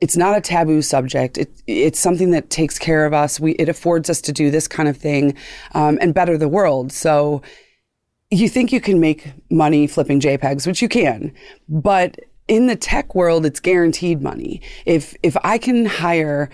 It's 0.00 0.16
not 0.16 0.36
a 0.36 0.40
taboo 0.40 0.82
subject. 0.82 1.38
It, 1.38 1.62
it's 1.66 1.98
something 1.98 2.30
that 2.30 2.50
takes 2.50 2.78
care 2.78 3.04
of 3.04 3.12
us. 3.12 3.40
We, 3.40 3.52
it 3.52 3.68
affords 3.68 4.08
us 4.08 4.20
to 4.22 4.32
do 4.32 4.50
this 4.50 4.68
kind 4.68 4.88
of 4.88 4.96
thing 4.96 5.34
um, 5.74 5.98
and 6.00 6.14
better 6.14 6.38
the 6.38 6.48
world. 6.48 6.92
So 6.92 7.42
you 8.30 8.48
think 8.48 8.72
you 8.72 8.80
can 8.80 9.00
make 9.00 9.32
money 9.50 9.86
flipping 9.86 10.20
JPEGs, 10.20 10.66
which 10.66 10.82
you 10.82 10.88
can, 10.88 11.32
but 11.68 12.16
in 12.46 12.66
the 12.66 12.76
tech 12.76 13.14
world, 13.14 13.44
it's 13.44 13.60
guaranteed 13.60 14.22
money. 14.22 14.62
If 14.86 15.14
if 15.22 15.36
I 15.44 15.58
can 15.58 15.84
hire 15.84 16.50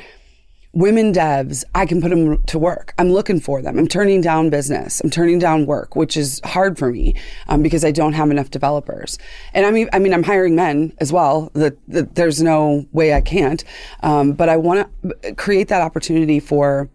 women 0.75 1.13
devs, 1.13 1.65
I 1.75 1.87
can 1.87 2.01
put 2.01 2.11
them 2.11 2.43
to 2.45 2.59
work. 2.59 2.93
I'm 2.99 3.11
looking 3.11 3.41
for 3.41 3.63
them. 3.63 3.79
I'm 3.79 3.89
turning 3.89 4.21
down 4.21 4.51
business. 4.51 5.01
I'm 5.01 5.11
turning 5.11 5.39
down 5.39 5.67
work, 5.67 5.97
which 5.97 6.17
is 6.17 6.41
hard 6.45 6.79
for 6.79 6.91
me 6.91 7.15
um, 7.49 7.63
because 7.63 7.85
I 7.85 7.93
don't 7.93 8.13
have 8.13 8.31
enough 8.31 8.51
developers. 8.51 9.19
And 9.53 9.65
I 9.65 9.71
mean, 9.71 9.89
I 9.93 9.99
mean, 9.99 10.13
I'm 10.13 10.25
hiring 10.25 10.57
men 10.57 10.93
as 10.99 11.13
well. 11.13 11.51
That 11.55 11.77
the, 11.89 12.03
there's 12.03 12.43
no 12.43 12.87
way 12.93 13.15
I 13.15 13.21
can't. 13.21 13.63
Um, 14.03 14.33
but 14.33 14.49
I 14.49 14.57
want 14.57 14.89
to 15.03 15.35
create 15.35 15.69
that 15.69 15.81
opportunity 15.81 16.41
for 16.41 16.91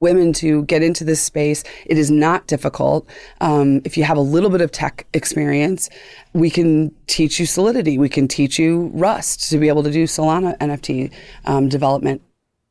women 0.00 0.32
to 0.32 0.64
get 0.64 0.82
into 0.82 1.04
this 1.04 1.22
space. 1.22 1.62
It 1.86 1.96
is 1.96 2.10
not 2.10 2.48
difficult. 2.48 3.08
Um, 3.40 3.80
if 3.84 3.96
you 3.96 4.02
have 4.02 4.16
a 4.16 4.22
little 4.22 4.50
bit 4.50 4.60
of 4.60 4.72
tech 4.72 5.06
experience, 5.14 5.88
we 6.34 6.50
can 6.50 6.92
teach 7.06 7.38
you 7.38 7.46
Solidity. 7.46 7.98
We 7.98 8.08
can 8.08 8.26
teach 8.26 8.58
you 8.58 8.90
Rust 8.92 9.48
to 9.50 9.58
be 9.58 9.68
able 9.68 9.84
to 9.84 9.92
do 9.92 10.04
Solana 10.04 10.58
NFT 10.58 11.12
um, 11.44 11.68
development. 11.68 12.20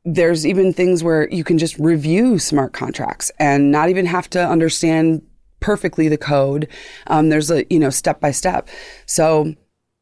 There's 0.03 0.47
even 0.47 0.73
things 0.73 1.03
where 1.03 1.29
you 1.29 1.43
can 1.43 1.57
just 1.57 1.77
review 1.77 2.39
smart 2.39 2.73
contracts 2.73 3.31
and 3.39 3.71
not 3.71 3.89
even 3.89 4.05
have 4.05 4.29
to 4.31 4.45
understand 4.45 5.21
perfectly 5.59 6.07
the 6.07 6.17
code. 6.17 6.67
Um, 7.07 7.29
there's 7.29 7.51
a 7.51 7.65
you 7.69 7.79
know 7.79 7.91
step 7.91 8.19
by 8.19 8.31
step. 8.31 8.67
So 9.05 9.55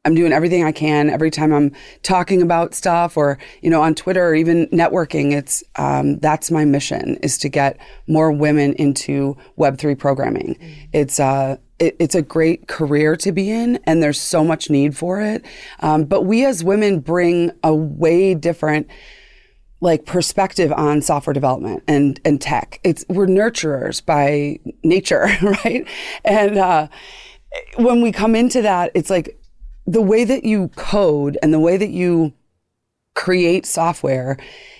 I'm 0.05 0.15
doing 0.15 0.31
everything 0.31 0.63
I 0.63 0.71
can 0.71 1.09
every 1.09 1.29
time 1.29 1.53
I'm 1.53 1.73
talking 2.03 2.41
about 2.41 2.73
stuff 2.73 3.17
or, 3.17 3.37
you 3.61 3.69
know, 3.69 3.81
on 3.81 3.95
Twitter 3.95 4.29
or 4.29 4.33
even 4.33 4.67
networking. 4.67 5.33
It's, 5.33 5.61
um, 5.75 6.19
that's 6.19 6.49
my 6.49 6.63
mission 6.63 7.17
is 7.17 7.37
to 7.39 7.49
get 7.49 7.77
more 8.07 8.31
women 8.31 8.73
into 8.73 9.35
Web3 9.57 9.99
programming. 9.99 10.55
Mm-hmm. 10.55 10.73
It's, 10.93 11.19
uh, 11.19 11.57
it, 11.79 11.97
it's 11.99 12.15
a 12.15 12.21
great 12.21 12.67
career 12.67 13.17
to 13.17 13.31
be 13.33 13.51
in 13.51 13.77
and 13.83 14.01
there's 14.01 14.19
so 14.19 14.43
much 14.43 14.69
need 14.69 14.95
for 14.95 15.21
it. 15.21 15.45
Um, 15.81 16.05
but 16.05 16.21
we 16.23 16.45
as 16.45 16.63
women 16.63 17.01
bring 17.01 17.51
a 17.61 17.75
way 17.75 18.35
different, 18.35 18.87
like 19.81 20.05
perspective 20.05 20.71
on 20.73 21.01
software 21.01 21.33
development 21.33 21.83
and, 21.87 22.19
and 22.25 22.41
tech. 22.41 22.79
It's, 22.83 23.05
we're 23.07 23.27
nurturers 23.27 24.05
by 24.05 24.59
nature, 24.83 25.27
right? 25.41 25.87
And, 26.25 26.57
uh, 26.57 26.87
when 27.77 28.01
we 28.01 28.11
come 28.11 28.35
into 28.35 28.61
that, 28.61 28.91
it's 28.93 29.09
like 29.09 29.39
the 29.87 30.01
way 30.01 30.23
that 30.23 30.43
you 30.43 30.67
code 30.75 31.37
and 31.41 31.53
the 31.53 31.59
way 31.59 31.77
that 31.77 31.89
you 31.89 32.33
create 33.15 33.65
software 33.65 34.37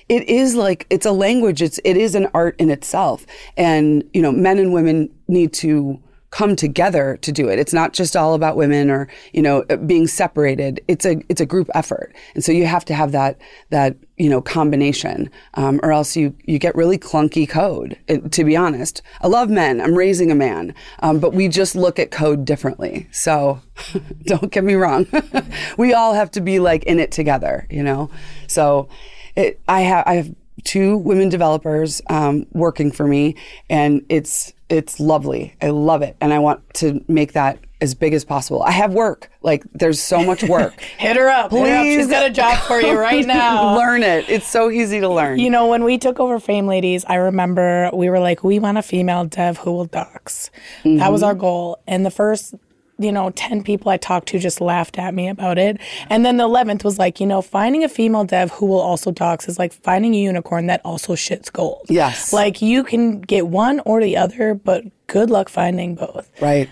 it 0.08 0.28
is 0.30 0.56
like 0.56 0.86
it's 0.90 1.06
a 1.06 1.12
language 1.12 1.62
it's 1.62 1.80
it 1.84 1.98
is 1.98 2.16
an 2.16 2.28
art 2.34 2.56
in 2.58 2.70
itself 2.70 3.26
and 3.58 4.04
you 4.14 4.22
know 4.22 4.32
men 4.32 4.58
and 4.58 4.72
women 4.72 5.10
need 5.28 5.52
to 5.52 6.02
come 6.32 6.56
together 6.56 7.18
to 7.22 7.32
do 7.32 7.50
it. 7.50 7.58
It's 7.58 7.74
not 7.74 7.94
just 7.94 8.16
all 8.16 8.34
about 8.34 8.56
women 8.56 8.92
or, 8.92 9.08
you 9.34 9.42
know, 9.42 9.64
being 9.86 10.08
separated. 10.08 10.80
It's 10.88 11.06
a, 11.06 11.22
it's 11.28 11.42
a 11.42 11.46
group 11.46 11.70
effort. 11.74 12.14
And 12.36 12.44
so 12.44 12.52
you 12.52 12.68
have 12.68 12.86
to 12.86 12.94
have 12.94 13.12
that, 13.14 13.40
that, 13.72 13.98
you 14.18 14.30
know, 14.30 14.42
combination, 14.42 15.32
um, 15.56 15.80
or 15.82 15.92
else 15.92 16.16
you, 16.16 16.36
you 16.46 16.60
get 16.60 16.76
really 16.76 17.00
clunky 17.00 17.50
code, 17.50 17.98
it, 18.08 18.32
to 18.34 18.44
be 18.44 18.56
honest. 18.56 19.02
I 19.22 19.28
love 19.28 19.50
men. 19.50 19.82
I'm 19.82 19.96
raising 19.96 20.32
a 20.32 20.36
man. 20.36 20.76
Um, 21.00 21.20
but 21.20 21.34
we 21.34 21.48
just 21.48 21.76
look 21.76 21.98
at 21.98 22.12
code 22.12 22.46
differently. 22.46 23.08
So 23.12 23.62
don't 24.24 24.52
get 24.52 24.64
me 24.64 24.76
wrong. 24.76 25.08
we 25.78 25.94
all 25.94 26.14
have 26.14 26.30
to 26.32 26.42
be 26.42 26.60
like 26.60 26.84
in 26.84 27.00
it 27.00 27.12
together, 27.12 27.66
you 27.72 27.82
know? 27.82 28.12
So 28.48 28.88
it, 29.36 29.60
I 29.68 29.82
have, 29.82 30.04
I 30.06 30.14
have 30.16 30.36
two 30.64 30.98
women 30.98 31.30
developers 31.30 32.02
um, 32.10 32.46
working 32.52 32.92
for 32.92 33.08
me, 33.08 33.36
and 33.70 34.06
it's 34.10 34.54
it's 34.70 35.00
lovely. 35.00 35.56
I 35.62 35.70
love 35.70 36.02
it, 36.02 36.16
and 36.22 36.34
I 36.34 36.40
want 36.40 36.62
to 36.76 37.04
make 37.08 37.34
that 37.34 37.60
as 37.82 37.96
big 37.96 38.14
as 38.14 38.26
possible. 38.26 38.62
I 38.64 38.72
have 38.72 38.94
work. 38.94 39.32
Like 39.42 39.64
there's 39.74 40.02
so 40.02 40.24
much 40.24 40.44
work. 40.44 40.80
Hit 40.98 41.16
her 41.16 41.30
up. 41.30 41.50
Please. 41.50 41.70
Her 41.70 41.76
up. 41.76 41.86
She's 41.86 42.08
got 42.08 42.26
a 42.26 42.30
job 42.30 42.58
for 42.60 42.80
you 42.80 42.98
right 42.98 43.26
now. 43.28 43.78
learn 43.78 44.04
it. 44.04 44.30
It's 44.30 44.48
so 44.48 44.70
easy 44.70 45.00
to 45.00 45.10
learn. 45.10 45.40
You 45.40 45.50
know, 45.50 45.68
when 45.68 45.84
we 45.84 45.98
took 45.98 46.20
over 46.20 46.40
Fame 46.40 46.68
Ladies, 46.68 47.06
I 47.06 47.16
remember 47.16 47.90
we 47.94 48.10
were 48.10 48.20
like, 48.20 48.44
we 48.44 48.60
want 48.60 48.78
a 48.78 48.82
female 48.82 49.26
dev 49.26 49.58
who 49.58 49.72
will 49.72 49.86
dox. 49.86 50.52
Mm-hmm. 50.84 50.98
That 50.98 51.12
was 51.12 51.24
our 51.24 51.36
goal. 51.36 51.82
And 51.88 52.06
the 52.06 52.12
first 52.12 52.54
you 53.00 53.12
know, 53.12 53.32
10 53.32 53.64
people 53.64 53.90
I 53.90 53.98
talked 53.98 54.28
to 54.30 54.40
just 54.40 54.60
laughed 54.60 55.00
at 55.00 55.14
me 55.14 55.30
about 55.30 55.58
it. 55.58 55.80
And 56.10 56.26
then 56.26 56.38
the 56.38 56.48
11th 56.48 56.84
was 56.84 57.00
like, 57.00 57.20
you 57.20 57.26
know, 57.26 57.42
finding 57.42 57.84
a 57.84 57.90
female 57.90 58.26
dev 58.26 58.52
who 58.52 58.66
will 58.66 58.82
also 58.82 59.10
dox 59.12 59.48
is 59.48 59.58
like 59.58 59.72
finding 59.72 60.14
a 60.14 60.18
unicorn 60.18 60.68
that 60.68 60.82
also 60.84 61.16
shits 61.16 61.52
gold. 61.52 61.86
Yes. 61.88 62.34
Like 62.34 62.62
you 62.62 62.84
can 62.84 63.22
get 63.22 63.48
one 63.48 63.80
or 63.86 64.02
the 64.02 64.18
other, 64.18 64.54
but 64.54 64.84
good 65.08 65.30
luck 65.30 65.48
finding 65.48 65.96
both. 65.96 66.30
Right. 66.42 66.70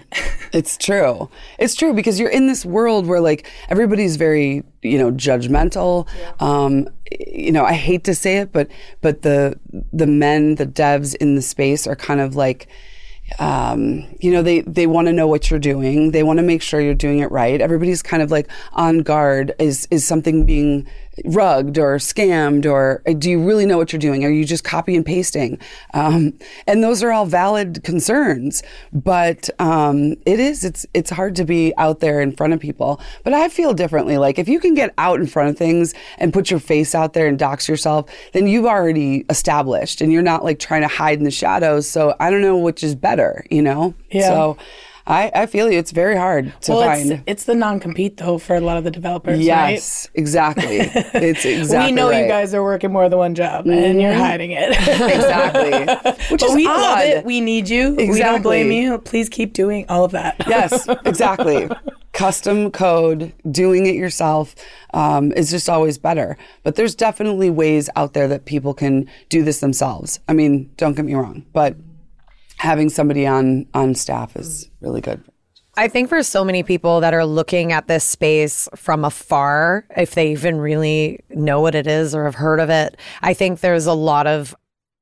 it's 0.53 0.77
true. 0.77 1.29
It's 1.59 1.75
true 1.75 1.93
because 1.93 2.19
you're 2.19 2.29
in 2.29 2.47
this 2.47 2.65
world 2.65 3.07
where 3.07 3.21
like 3.21 3.49
everybody's 3.69 4.17
very, 4.17 4.63
you 4.81 4.97
know, 4.97 5.11
judgmental. 5.11 6.07
Yeah. 6.19 6.33
Um, 6.39 6.89
you 7.11 7.51
know, 7.53 7.63
I 7.63 7.73
hate 7.73 8.03
to 8.05 8.15
say 8.15 8.37
it, 8.37 8.51
but 8.51 8.69
but 9.01 9.21
the 9.21 9.57
the 9.93 10.07
men, 10.07 10.55
the 10.55 10.67
devs 10.67 11.15
in 11.15 11.35
the 11.35 11.41
space 11.41 11.87
are 11.87 11.95
kind 11.95 12.19
of 12.19 12.35
like 12.35 12.67
um, 13.39 14.05
you 14.19 14.31
know, 14.31 14.41
they, 14.41 14.61
they 14.61 14.87
want 14.87 15.07
to 15.07 15.13
know 15.13 15.27
what 15.27 15.49
you're 15.49 15.59
doing. 15.59 16.11
They 16.11 16.23
want 16.23 16.37
to 16.37 16.43
make 16.43 16.61
sure 16.61 16.79
you're 16.79 16.93
doing 16.93 17.19
it 17.19 17.31
right. 17.31 17.59
Everybody's 17.59 18.01
kind 18.01 18.23
of 18.23 18.31
like 18.31 18.49
on 18.73 18.99
guard. 18.99 19.53
Is, 19.59 19.87
is 19.91 20.05
something 20.05 20.45
being 20.45 20.87
rugged 21.25 21.77
or 21.77 21.95
scammed 21.97 22.65
or 22.65 23.01
uh, 23.07 23.13
do 23.13 23.29
you 23.29 23.43
really 23.43 23.65
know 23.65 23.77
what 23.77 23.91
you're 23.91 23.99
doing? 23.99 24.23
Are 24.23 24.29
you 24.29 24.45
just 24.45 24.63
copy 24.63 24.95
and 24.95 25.05
pasting? 25.05 25.59
Um, 25.93 26.33
and 26.65 26.83
those 26.83 27.03
are 27.03 27.11
all 27.11 27.25
valid 27.25 27.83
concerns, 27.83 28.63
but 28.93 29.49
um, 29.59 30.15
it 30.25 30.39
is 30.39 30.63
it's 30.63 30.85
it's 30.93 31.09
hard 31.09 31.35
to 31.35 31.45
be 31.45 31.73
out 31.77 31.99
there 31.99 32.21
in 32.21 32.31
front 32.31 32.53
of 32.53 32.59
people. 32.59 33.01
But 33.23 33.33
I 33.33 33.49
feel 33.49 33.73
differently. 33.73 34.17
Like 34.17 34.39
if 34.39 34.47
you 34.47 34.59
can 34.59 34.73
get 34.73 34.93
out 34.97 35.19
in 35.19 35.27
front 35.27 35.49
of 35.49 35.57
things 35.57 35.93
and 36.17 36.33
put 36.33 36.51
your 36.51 36.59
face 36.59 36.93
out 36.95 37.13
there 37.13 37.27
and 37.27 37.37
dox 37.37 37.67
yourself, 37.67 38.09
then 38.33 38.47
you've 38.47 38.65
already 38.65 39.25
established, 39.29 40.01
and 40.01 40.11
you're 40.11 40.21
not 40.21 40.43
like 40.43 40.59
trying 40.59 40.81
to 40.81 40.87
hide 40.87 41.17
in 41.17 41.23
the 41.23 41.31
shadows. 41.31 41.89
So 41.89 42.15
I 42.19 42.29
don't 42.29 42.41
know 42.41 42.57
which 42.57 42.83
is 42.83 42.95
better, 42.95 43.45
you 43.49 43.61
know. 43.61 43.93
Yeah. 44.11 44.29
So 44.29 44.57
I, 45.07 45.31
I 45.33 45.45
feel 45.45 45.71
you. 45.71 45.79
It's 45.79 45.91
very 45.91 46.17
hard 46.17 46.53
to 46.63 46.73
well, 46.73 46.83
find. 46.83 47.11
It's, 47.11 47.23
it's 47.25 47.43
the 47.45 47.55
non-compete 47.55 48.17
though 48.17 48.37
for 48.37 48.57
a 48.57 48.59
lot 48.59 48.77
of 48.77 48.83
the 48.83 48.91
developers. 48.91 49.39
Yes, 49.39 50.07
right? 50.15 50.19
exactly. 50.19 50.77
It's 50.79 51.45
exactly. 51.45 51.91
we 51.91 51.95
know 51.95 52.09
right. 52.09 52.23
you 52.23 52.27
guys 52.27 52.53
are 52.53 52.61
working 52.61 52.91
more 52.91 53.07
than 53.07 53.17
one 53.17 53.33
job, 53.33 53.65
mm-hmm. 53.65 53.71
and 53.71 54.01
you're 54.01 54.11
mm-hmm. 54.11 54.21
hiding 54.21 54.51
it. 54.51 54.69
exactly. 54.71 55.85
Which 56.29 56.41
but 56.41 56.49
is 56.49 56.55
we 56.55 56.67
odd. 56.67 56.81
love 56.81 56.99
it. 56.99 57.25
We 57.25 57.39
need 57.39 57.69
you. 57.69 57.93
Exactly. 57.93 58.11
We 58.11 58.19
don't 58.19 58.41
blame 58.41 58.71
you. 58.71 58.97
Please 58.99 59.29
keep 59.29 59.53
doing 59.53 59.85
all 59.87 60.03
of 60.03 60.11
that. 60.11 60.35
yes, 60.47 60.87
exactly. 61.05 61.69
Custom 62.11 62.71
code, 62.71 63.31
doing 63.49 63.85
it 63.85 63.95
yourself 63.95 64.55
um, 64.93 65.31
is 65.33 65.51
just 65.51 65.69
always 65.69 65.97
better. 65.97 66.35
But 66.63 66.75
there's 66.75 66.95
definitely 66.95 67.49
ways 67.49 67.89
out 67.95 68.13
there 68.13 68.27
that 68.27 68.45
people 68.45 68.73
can 68.73 69.07
do 69.29 69.43
this 69.43 69.59
themselves. 69.59 70.19
I 70.27 70.33
mean, 70.33 70.69
don't 70.77 70.95
get 70.95 71.05
me 71.05 71.13
wrong, 71.13 71.45
but 71.53 71.77
having 72.57 72.89
somebody 72.89 73.25
on 73.25 73.65
on 73.73 73.95
staff 73.95 74.35
is 74.35 74.69
really 74.81 75.01
good. 75.01 75.23
I 75.75 75.87
think 75.87 76.09
for 76.09 76.23
so 76.23 76.43
many 76.43 76.63
people 76.63 77.01
that 77.01 77.13
are 77.13 77.25
looking 77.25 77.71
at 77.71 77.87
this 77.87 78.03
space 78.03 78.67
from 78.75 79.05
afar, 79.05 79.85
if 79.95 80.15
they 80.15 80.31
even 80.31 80.59
really 80.59 81.19
know 81.29 81.61
what 81.61 81.75
it 81.75 81.85
is 81.85 82.15
or 82.15 82.25
have 82.25 82.33
heard 82.33 82.59
of 82.59 82.71
it, 82.71 82.97
I 83.21 83.35
think 83.35 83.59
there's 83.59 83.85
a 83.85 83.93
lot 83.93 84.25
of 84.25 84.55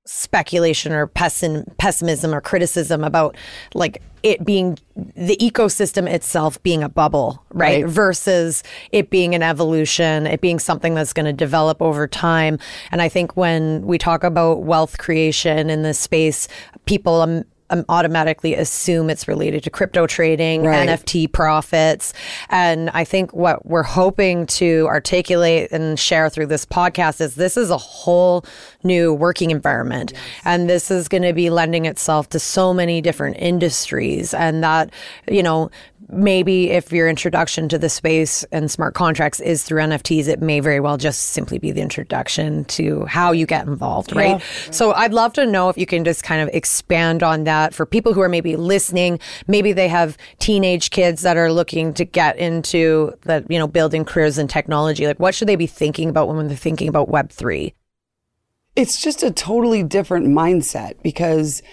speculation 0.05 0.91
or 0.91 1.07
pessim- 1.07 1.65
pessimism 1.77 2.33
or 2.33 2.39
criticism 2.39 3.03
about 3.03 3.35
like 3.73 4.01
it 4.21 4.43
being 4.45 4.77
the 4.95 5.37
ecosystem 5.37 6.09
itself 6.09 6.61
being 6.63 6.83
a 6.83 6.89
bubble, 6.89 7.43
right? 7.51 7.83
right? 7.83 7.89
Versus 7.91 8.63
it 8.91 9.09
being 9.09 9.35
an 9.35 9.43
evolution, 9.43 10.25
it 10.25 10.41
being 10.41 10.57
something 10.57 10.95
that's 10.95 11.13
going 11.13 11.25
to 11.25 11.33
develop 11.33 11.81
over 11.81 12.07
time. 12.07 12.57
And 12.91 13.01
I 13.01 13.09
think 13.09 13.35
when 13.35 13.85
we 13.85 13.97
talk 13.97 14.23
about 14.23 14.63
wealth 14.63 14.97
creation 14.97 15.69
in 15.69 15.83
this 15.83 15.99
space, 15.99 16.47
people 16.85 17.21
um, 17.21 17.45
um, 17.69 17.85
automatically 17.89 18.53
assume 18.53 19.09
it's 19.09 19.27
related 19.27 19.63
to 19.63 19.69
crypto 19.69 20.05
trading, 20.05 20.63
right. 20.63 20.87
NFT 20.87 21.31
profits. 21.31 22.13
And 22.49 22.89
I 22.91 23.03
think 23.03 23.33
what 23.33 23.65
we're 23.65 23.83
hoping 23.83 24.45
to 24.47 24.85
articulate 24.87 25.71
and 25.71 25.99
share 25.99 26.29
through 26.29 26.47
this 26.47 26.65
podcast 26.65 27.21
is 27.21 27.35
this 27.35 27.57
is 27.57 27.71
a 27.71 27.77
whole 27.77 28.45
new 28.83 29.13
working 29.13 29.51
environment. 29.51 30.11
Yes. 30.13 30.21
And 30.45 30.69
this 30.69 30.91
is 30.91 31.07
going 31.07 31.23
to 31.23 31.33
be 31.33 31.49
lending 31.49 31.85
itself 31.85 32.29
to 32.29 32.39
so 32.39 32.73
many 32.73 33.01
different 33.01 33.37
industries. 33.39 34.33
And 34.33 34.63
that, 34.63 34.91
you 35.27 35.41
know, 35.41 35.71
maybe 36.09 36.71
if 36.71 36.91
your 36.91 37.07
introduction 37.07 37.67
to 37.69 37.77
the 37.77 37.89
space 37.89 38.43
and 38.51 38.69
smart 38.69 38.93
contracts 38.93 39.39
is 39.39 39.63
through 39.63 39.81
NFTs, 39.81 40.27
it 40.27 40.41
may 40.41 40.59
very 40.59 40.79
well 40.79 40.97
just 40.97 41.29
simply 41.29 41.57
be 41.57 41.71
the 41.71 41.81
introduction 41.81 42.65
to 42.65 43.05
how 43.05 43.31
you 43.31 43.45
get 43.45 43.67
involved, 43.67 44.15
right? 44.15 44.39
Yeah. 44.39 44.71
So 44.71 44.93
I'd 44.93 45.13
love 45.13 45.33
to 45.33 45.45
know 45.45 45.69
if 45.69 45.77
you 45.77 45.85
can 45.85 46.03
just 46.03 46.23
kind 46.23 46.41
of 46.41 46.53
expand 46.53 47.23
on 47.23 47.45
that 47.45 47.73
for 47.73 47.85
people 47.85 48.13
who 48.13 48.21
are 48.21 48.29
maybe 48.29 48.55
listening. 48.55 49.19
Maybe 49.47 49.73
they 49.73 49.87
have 49.87 50.17
teenage 50.39 50.91
kids 50.91 51.21
that 51.23 51.37
are 51.37 51.51
looking 51.51 51.93
to 51.95 52.05
get 52.05 52.37
into 52.37 53.13
the, 53.21 53.45
you 53.49 53.57
know, 53.57 53.67
building 53.67 54.05
careers 54.05 54.37
in 54.37 54.47
technology. 54.47 55.07
Like, 55.07 55.19
what 55.19 55.35
should 55.35 55.47
they 55.47 55.55
be 55.55 55.67
thinking 55.67 56.09
about 56.09 56.27
when 56.27 56.47
they're 56.47 56.57
thinking 56.57 56.87
about 56.87 57.09
Web3? 57.09 57.73
It's 58.75 59.01
just 59.01 59.23
a 59.23 59.31
totally 59.31 59.83
different 59.83 60.27
mindset 60.27 61.01
because 61.01 61.63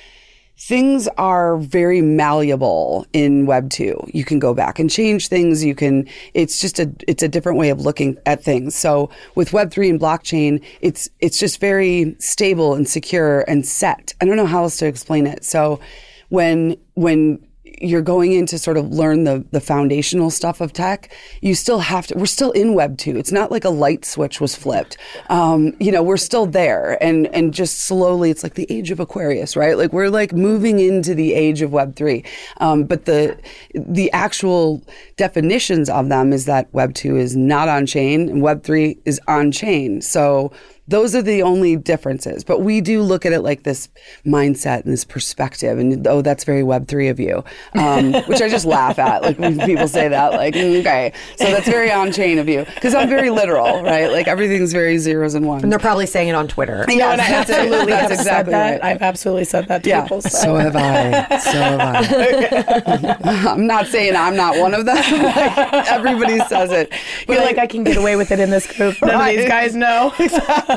things 0.59 1.09
are 1.18 1.56
very 1.56 2.00
malleable 2.00 3.06
in 3.12 3.47
web 3.47 3.71
2 3.71 4.11
you 4.12 4.25
can 4.25 4.38
go 4.38 4.54
back 4.54 4.78
and 4.78 4.90
change 4.90 5.28
things. 5.28 5.64
You 5.64 5.75
can 5.75 6.09
it's 6.35 6.61
just 6.61 6.78
a 6.78 6.92
it's 7.09 7.23
a 7.23 7.28
different 7.28 7.59
way 7.59 7.71
of 7.71 7.80
looking 7.80 8.16
at 8.26 8.42
things. 8.42 8.75
So 8.75 9.11
with 9.35 9.52
web 9.52 9.71
3 9.71 9.90
and 9.90 10.00
blockchain 10.00 10.62
it's 10.80 11.09
it's 11.21 11.38
just 11.38 11.61
very 11.61 12.16
stable 12.18 12.75
and 12.75 12.88
secure 12.88 13.40
and 13.49 13.66
set. 13.66 14.14
I 14.21 14.25
don't 14.25 14.37
know 14.37 14.47
how 14.47 14.62
else 14.62 14.76
to 14.78 14.87
explain 14.87 15.26
it. 15.26 15.44
So 15.44 15.80
when 16.28 16.76
when 16.94 17.44
you're 17.83 18.03
going 18.03 18.33
in 18.33 18.47
to 18.47 18.59
sort 18.59 18.77
of 18.77 18.91
learn 18.91 19.25
the 19.25 19.45
the 19.51 19.61
foundational 19.61 20.31
stuff 20.31 20.61
of 20.61 20.73
tech, 20.73 21.12
you 21.41 21.55
still 21.55 21.81
have 21.81 22.07
to. 22.07 22.17
We're 22.17 22.27
still 22.27 22.53
in 22.53 22.75
Web 22.75 22.97
two. 22.97 23.17
It's 23.17 23.33
not 23.33 23.51
like 23.51 23.65
a 23.65 23.71
light 23.71 24.05
switch 24.05 24.41
was 24.41 24.55
flipped. 24.55 24.97
Um, 25.29 25.75
you 25.81 25.91
know, 25.91 26.03
we're 26.03 26.17
still 26.17 26.47
there, 26.47 27.03
and 27.03 27.27
and 27.29 27.53
just 27.53 27.81
slowly, 27.87 28.31
it's 28.31 28.43
like 28.43 28.55
the 28.55 28.67
age 28.71 28.91
of 28.91 29.01
Aquarius, 29.01 29.57
right? 29.57 29.77
Like 29.77 29.93
we're 29.93 30.11
like 30.11 30.33
moving 30.33 30.79
into 30.79 31.15
the 31.15 31.35
age 31.35 31.62
of 31.62 31.73
Web 31.73 31.97
three. 31.97 32.25
Um, 32.59 32.85
but 32.85 33.05
the 33.05 33.39
the 33.75 34.11
actual 34.12 34.83
definitions 35.17 35.91
of 35.91 36.09
them 36.09 36.33
is 36.33 36.45
that 36.47 36.73
Web 36.73 36.95
two 36.95 37.17
is 37.17 37.37
not 37.37 37.69
on 37.69 37.87
chain, 37.87 38.29
and 38.29 38.43
Web 38.43 38.62
three 38.62 38.99
is 39.05 39.21
on 39.27 39.51
chain. 39.51 40.01
So 40.01 40.53
those 40.93 41.15
are 41.15 41.23
the 41.23 41.43
only 41.43 41.75
differences. 41.75 42.45
But 42.45 42.61
we 42.61 42.83
do 42.83 43.03
look 43.03 43.25
at 43.25 43.33
it 43.33 43.41
like 43.41 43.63
this 43.63 43.89
mindset 44.27 44.85
and 44.85 44.93
this 44.93 45.05
perspective. 45.05 45.79
And 45.79 46.07
oh, 46.07 46.21
that's 46.21 46.45
very 46.45 46.63
Web3 46.63 47.11
of 47.11 47.19
you, 47.19 47.43
um, 47.75 48.13
which 48.29 48.43
I 48.43 48.49
just 48.49 48.67
laugh 48.67 48.99
at. 48.99 49.23
Like 49.23 49.39
when 49.39 49.59
people 49.61 49.89
say 49.89 50.09
that, 50.09 50.33
like, 50.33 50.55
mm, 50.55 50.81
okay. 50.81 51.13
So 51.37 51.47
that's 51.47 51.67
very 51.67 51.91
on 51.91 52.13
chain 52.13 52.39
of 52.39 52.49
you. 52.49 52.67
Because 52.75 52.95
I'm 52.95 53.09
very 53.09 53.31
literal, 53.31 53.83
right? 53.83 54.13
Like 54.13 54.29
everything's 54.29 54.73
very 54.73 54.99
zeros 54.99 55.35
and 55.35 55.47
ones. 55.47 55.63
And 55.63 55.73
they're 55.73 55.79
probably 55.79 56.07
saying 56.07 56.29
it 56.29 56.35
on 56.35 56.47
Twitter. 56.47 56.85
Yeah, 56.89 57.13
no, 57.13 57.17
that's 57.17 57.51
absolutely 57.51 57.87
that's 57.87 58.13
exactly 58.13 58.53
that. 58.53 58.83
Right. 58.83 58.93
I've 58.93 59.03
absolutely 59.03 59.45
said 59.45 59.69
that 59.69 59.83
to 59.85 59.89
yeah. 59.89 60.03
people. 60.03 60.21
So. 60.21 60.29
so 60.29 60.57
have 60.57 60.77
I. 60.77 61.39
So 61.39 61.53
have 61.53 61.81
I. 61.81 63.17
I'm 63.51 63.67
not 63.67 63.87
saying 63.87 64.15
I'm 64.15 64.37
not 64.37 64.59
one 64.59 64.75
of 64.75 64.85
them. 64.85 64.97
like, 64.97 65.91
everybody 65.91 66.39
says 66.41 66.71
it. 66.71 66.93
You're 67.27 67.41
like, 67.41 67.57
I 67.57 67.67
can 67.67 67.83
get 67.83 67.97
away 67.97 68.17
with 68.17 68.31
it 68.31 68.41
in 68.41 68.51
this 68.51 68.67
group. 68.67 69.01
None 69.01 69.15
right. 69.15 69.31
of 69.31 69.37
these 69.39 69.49
guys 69.49 69.75
know. 69.75 70.13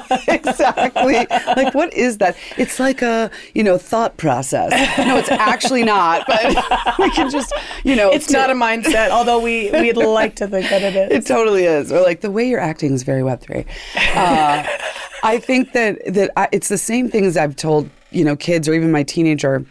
exactly. 0.27 1.27
Like, 1.55 1.73
what 1.73 1.93
is 1.93 2.17
that? 2.19 2.37
It's 2.57 2.79
like 2.79 3.01
a, 3.01 3.31
you 3.53 3.63
know, 3.63 3.77
thought 3.77 4.17
process. 4.17 4.71
No, 4.97 5.17
it's 5.17 5.29
actually 5.29 5.83
not, 5.83 6.25
but 6.27 6.45
we 6.99 7.09
can 7.11 7.29
just, 7.29 7.53
you 7.83 7.95
know. 7.95 8.11
It's 8.11 8.29
not 8.29 8.49
a 8.49 8.53
mindset, 8.53 9.09
although 9.09 9.39
we, 9.39 9.71
we'd 9.71 9.97
like 9.97 10.35
to 10.37 10.47
think 10.47 10.69
that 10.69 10.81
it 10.81 10.95
is. 10.95 11.11
It 11.11 11.27
totally 11.27 11.65
is. 11.65 11.91
Or 11.91 12.01
like, 12.01 12.21
the 12.21 12.31
way 12.31 12.47
you're 12.47 12.59
acting 12.59 12.93
is 12.93 13.03
very 13.03 13.21
Web3. 13.21 13.65
Uh, 14.15 14.67
I 15.23 15.37
think 15.39 15.73
that, 15.73 15.99
that 16.13 16.31
I, 16.37 16.49
it's 16.51 16.69
the 16.69 16.77
same 16.77 17.09
things 17.09 17.37
I've 17.37 17.55
told, 17.55 17.89
you 18.11 18.23
know, 18.23 18.35
kids 18.35 18.67
or 18.67 18.73
even 18.73 18.91
my 18.91 19.03
teenager 19.03 19.65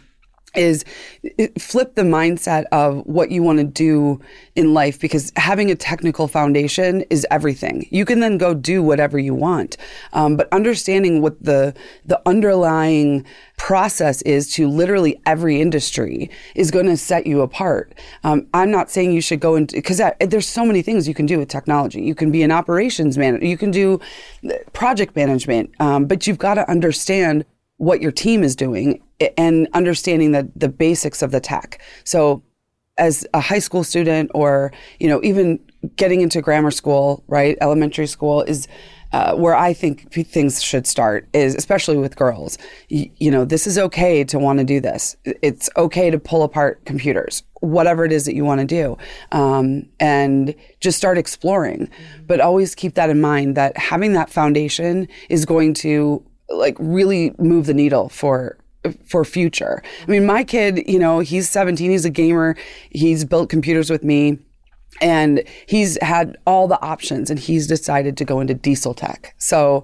is 0.57 0.85
flip 1.59 1.95
the 1.95 2.03
mindset 2.03 2.65
of 2.71 3.05
what 3.05 3.31
you 3.31 3.43
want 3.43 3.59
to 3.59 3.65
do 3.65 4.19
in 4.55 4.73
life 4.73 4.99
because 4.99 5.31
having 5.35 5.69
a 5.71 5.75
technical 5.75 6.27
foundation 6.27 7.01
is 7.09 7.25
everything. 7.31 7.87
You 7.91 8.05
can 8.05 8.19
then 8.19 8.37
go 8.37 8.53
do 8.53 8.81
whatever 8.81 9.19
you 9.19 9.33
want, 9.33 9.77
um, 10.13 10.37
but 10.37 10.47
understanding 10.51 11.21
what 11.21 11.41
the 11.43 11.73
the 12.05 12.21
underlying 12.25 13.25
process 13.57 14.21
is 14.23 14.51
to 14.53 14.67
literally 14.67 15.19
every 15.25 15.61
industry 15.61 16.29
is 16.55 16.71
going 16.71 16.85
to 16.85 16.97
set 16.97 17.25
you 17.25 17.41
apart. 17.41 17.93
Um, 18.23 18.47
I'm 18.53 18.71
not 18.71 18.89
saying 18.89 19.11
you 19.11 19.21
should 19.21 19.39
go 19.39 19.55
into 19.55 19.75
because 19.75 20.01
there's 20.19 20.47
so 20.47 20.65
many 20.65 20.81
things 20.81 21.07
you 21.07 21.13
can 21.13 21.25
do 21.25 21.39
with 21.39 21.49
technology. 21.49 22.01
You 22.01 22.15
can 22.15 22.31
be 22.31 22.43
an 22.43 22.51
operations 22.51 23.17
manager, 23.17 23.45
you 23.45 23.57
can 23.57 23.71
do 23.71 23.99
project 24.73 25.15
management, 25.15 25.71
um, 25.79 26.05
but 26.05 26.27
you've 26.27 26.37
got 26.37 26.55
to 26.55 26.69
understand 26.69 27.45
what 27.77 28.01
your 28.01 28.11
team 28.11 28.43
is 28.43 28.55
doing 28.55 29.01
and 29.37 29.67
understanding 29.73 30.31
the, 30.31 30.49
the 30.55 30.69
basics 30.69 31.21
of 31.21 31.31
the 31.31 31.39
tech. 31.39 31.81
So 32.03 32.43
as 32.97 33.25
a 33.33 33.39
high 33.39 33.59
school 33.59 33.83
student 33.83 34.31
or, 34.33 34.71
you 34.99 35.07
know, 35.07 35.21
even 35.23 35.59
getting 35.95 36.21
into 36.21 36.41
grammar 36.41 36.71
school, 36.71 37.23
right, 37.27 37.57
elementary 37.61 38.07
school 38.07 38.41
is 38.41 38.67
uh, 39.11 39.33
where 39.35 39.55
I 39.55 39.73
think 39.73 40.11
things 40.11 40.61
should 40.61 40.85
start 40.87 41.27
is 41.33 41.55
especially 41.55 41.97
with 41.97 42.15
girls. 42.15 42.57
Y- 42.91 43.11
you 43.17 43.31
know, 43.31 43.45
this 43.45 43.67
is 43.67 43.77
okay 43.77 44.23
to 44.25 44.39
want 44.39 44.59
to 44.59 44.65
do 44.65 44.81
this. 44.81 45.15
It's 45.23 45.69
okay 45.77 46.09
to 46.09 46.19
pull 46.19 46.43
apart 46.43 46.83
computers, 46.85 47.43
whatever 47.61 48.03
it 48.03 48.11
is 48.11 48.25
that 48.25 48.35
you 48.35 48.43
want 48.43 48.61
to 48.61 48.67
do, 48.67 48.97
um, 49.31 49.87
and 49.99 50.53
just 50.79 50.97
start 50.97 51.17
exploring. 51.17 51.89
But 52.27 52.41
always 52.41 52.75
keep 52.75 52.95
that 52.95 53.09
in 53.09 53.21
mind 53.21 53.55
that 53.55 53.77
having 53.77 54.13
that 54.13 54.29
foundation 54.29 55.07
is 55.29 55.45
going 55.45 55.75
to 55.75 56.23
like 56.49 56.75
really 56.79 57.33
move 57.37 57.67
the 57.67 57.73
needle 57.73 58.09
for 58.09 58.57
for 59.05 59.25
future. 59.25 59.81
I 60.07 60.11
mean, 60.11 60.25
my 60.25 60.43
kid, 60.43 60.83
you 60.87 60.99
know, 60.99 61.19
he's 61.19 61.49
17, 61.49 61.91
he's 61.91 62.05
a 62.05 62.09
gamer, 62.09 62.55
he's 62.89 63.25
built 63.25 63.49
computers 63.49 63.89
with 63.89 64.03
me. 64.03 64.39
And 65.01 65.43
he's 65.67 66.01
had 66.01 66.37
all 66.47 66.69
the 66.69 66.81
options 66.81 67.29
and 67.29 67.37
he's 67.37 67.67
decided 67.67 68.15
to 68.17 68.25
go 68.25 68.39
into 68.39 68.53
diesel 68.53 68.93
tech. 68.93 69.35
So 69.37 69.83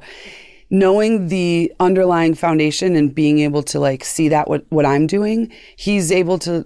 knowing 0.69 1.27
the 1.27 1.71
underlying 1.81 2.33
foundation 2.33 2.95
and 2.95 3.13
being 3.13 3.39
able 3.39 3.61
to 3.61 3.79
like 3.79 4.05
see 4.05 4.29
that 4.29 4.47
what, 4.47 4.65
what 4.69 4.85
I'm 4.85 5.07
doing, 5.07 5.51
he's 5.75 6.11
able 6.11 6.39
to 6.39 6.65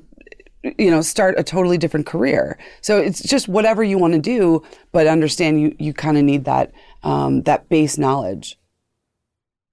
you 0.77 0.89
know 0.89 1.01
start 1.01 1.35
a 1.37 1.43
totally 1.43 1.77
different 1.77 2.07
career 2.07 2.57
so 2.81 2.97
it's 2.97 3.21
just 3.21 3.47
whatever 3.47 3.83
you 3.83 3.99
want 3.99 4.13
to 4.13 4.19
do 4.19 4.63
but 4.91 5.05
understand 5.05 5.61
you 5.61 5.75
you 5.77 5.93
kind 5.93 6.17
of 6.17 6.23
need 6.23 6.45
that 6.45 6.71
um, 7.03 7.43
that 7.43 7.69
base 7.69 7.99
knowledge 7.99 8.57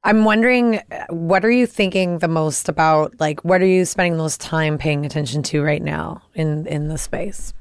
I'm 0.04 0.24
wondering, 0.24 0.80
what 1.10 1.44
are 1.44 1.50
you 1.50 1.66
thinking 1.66 2.18
the 2.18 2.28
most 2.28 2.68
about? 2.68 3.20
Like, 3.20 3.44
what 3.44 3.62
are 3.62 3.66
you 3.66 3.84
spending 3.84 4.14
the 4.14 4.22
most 4.22 4.40
time 4.40 4.76
paying 4.76 5.06
attention 5.06 5.42
to 5.44 5.62
right 5.62 5.82
now 5.82 6.22
in 6.34 6.66
in 6.66 6.88
the 6.88 6.98
space? 6.98 7.52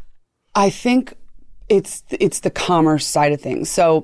I 0.55 0.69
think 0.69 1.13
it's 1.69 2.03
it's 2.09 2.39
the 2.39 2.49
commerce 2.49 3.05
side 3.05 3.31
of 3.31 3.41
things. 3.41 3.69
So 3.69 4.03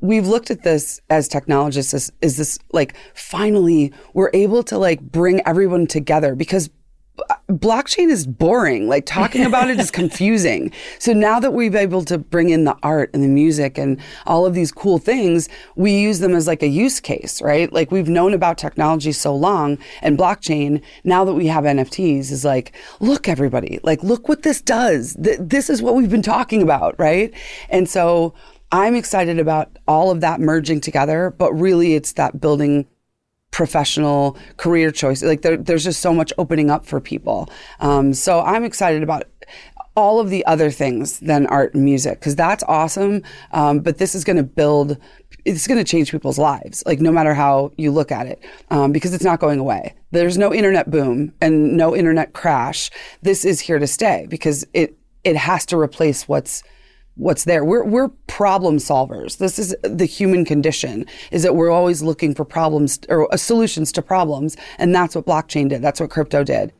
we've 0.00 0.26
looked 0.26 0.50
at 0.50 0.62
this 0.62 1.00
as 1.08 1.28
technologists 1.28 1.94
as 1.94 2.12
is 2.20 2.36
this 2.36 2.58
like 2.72 2.94
finally 3.14 3.92
we're 4.12 4.30
able 4.34 4.62
to 4.64 4.76
like 4.76 5.00
bring 5.00 5.40
everyone 5.46 5.86
together 5.86 6.34
because 6.34 6.68
blockchain 7.48 8.08
is 8.08 8.26
boring. 8.26 8.88
Like 8.88 9.06
talking 9.06 9.44
about 9.44 9.70
it 9.70 9.78
is 9.80 9.90
confusing. 10.00 10.72
So 10.98 11.12
now 11.12 11.40
that 11.40 11.52
we've 11.52 11.74
able 11.74 12.04
to 12.04 12.18
bring 12.18 12.50
in 12.50 12.64
the 12.64 12.76
art 12.82 13.10
and 13.14 13.22
the 13.22 13.28
music 13.28 13.78
and 13.78 14.00
all 14.26 14.46
of 14.46 14.54
these 14.54 14.72
cool 14.72 14.98
things, 14.98 15.48
we 15.76 15.98
use 15.98 16.18
them 16.18 16.34
as 16.34 16.46
like 16.46 16.62
a 16.62 16.68
use 16.68 17.00
case, 17.00 17.40
right? 17.42 17.72
Like 17.72 17.90
we've 17.90 18.08
known 18.08 18.34
about 18.34 18.58
technology 18.58 19.12
so 19.12 19.34
long 19.34 19.78
and 20.02 20.18
blockchain. 20.18 20.82
Now 21.04 21.24
that 21.24 21.34
we 21.34 21.46
have 21.46 21.64
NFTs 21.64 22.30
is 22.30 22.44
like, 22.44 22.74
look 23.00 23.28
everybody, 23.28 23.80
like 23.82 24.02
look 24.02 24.28
what 24.28 24.42
this 24.42 24.60
does. 24.60 25.16
Th- 25.22 25.38
this 25.40 25.70
is 25.70 25.82
what 25.82 25.94
we've 25.94 26.10
been 26.10 26.22
talking 26.22 26.62
about, 26.62 26.98
right? 26.98 27.32
And 27.70 27.88
so 27.88 28.34
I'm 28.70 28.94
excited 28.94 29.38
about 29.38 29.70
all 29.86 30.10
of 30.10 30.20
that 30.20 30.40
merging 30.40 30.80
together, 30.80 31.34
but 31.38 31.52
really 31.54 31.94
it's 31.94 32.12
that 32.12 32.40
building 32.40 32.86
professional 33.58 34.36
career 34.56 34.92
choice. 34.92 35.20
Like 35.20 35.42
there, 35.42 35.56
there's 35.56 35.82
just 35.82 36.00
so 36.00 36.14
much 36.14 36.32
opening 36.38 36.70
up 36.70 36.86
for 36.86 37.00
people. 37.00 37.50
Um, 37.80 38.14
so 38.14 38.40
I'm 38.40 38.62
excited 38.62 39.02
about 39.02 39.24
all 39.96 40.20
of 40.20 40.30
the 40.30 40.46
other 40.46 40.70
things 40.70 41.18
than 41.18 41.44
art 41.48 41.74
and 41.74 41.84
music 41.84 42.20
because 42.20 42.36
that's 42.36 42.62
awesome. 42.68 43.20
Um, 43.50 43.80
but 43.80 43.98
this 43.98 44.14
is 44.14 44.22
going 44.22 44.36
to 44.36 44.44
build 44.44 44.96
it's 45.44 45.66
going 45.66 45.78
to 45.78 45.84
change 45.84 46.12
people's 46.12 46.38
lives, 46.38 46.84
like 46.86 47.00
no 47.00 47.10
matter 47.10 47.34
how 47.34 47.72
you 47.76 47.90
look 47.90 48.12
at 48.12 48.28
it, 48.28 48.44
um, 48.70 48.92
because 48.92 49.12
it's 49.12 49.24
not 49.24 49.40
going 49.40 49.58
away. 49.58 49.94
There's 50.12 50.38
no 50.38 50.54
internet 50.54 50.88
boom 50.88 51.32
and 51.40 51.76
no 51.76 51.96
internet 51.96 52.34
crash. 52.34 52.90
This 53.22 53.44
is 53.44 53.58
here 53.58 53.80
to 53.80 53.88
stay 53.88 54.26
because 54.30 54.64
it 54.72 54.96
it 55.24 55.34
has 55.34 55.66
to 55.66 55.76
replace 55.76 56.28
what's 56.28 56.62
what's 57.18 57.44
there. 57.44 57.64
We're 57.64 57.84
we're 57.84 58.08
problem 58.26 58.78
solvers. 58.78 59.38
This 59.38 59.58
is 59.58 59.76
the 59.82 60.06
human 60.06 60.44
condition 60.44 61.04
is 61.30 61.42
that 61.42 61.54
we're 61.54 61.70
always 61.70 62.02
looking 62.02 62.34
for 62.34 62.44
problems 62.44 63.00
or 63.08 63.32
uh, 63.32 63.36
solutions 63.36 63.92
to 63.92 64.02
problems 64.02 64.56
and 64.78 64.94
that's 64.94 65.14
what 65.14 65.26
blockchain 65.26 65.68
did. 65.68 65.82
That's 65.82 66.00
what 66.00 66.10
crypto 66.10 66.44
did. 66.44 66.72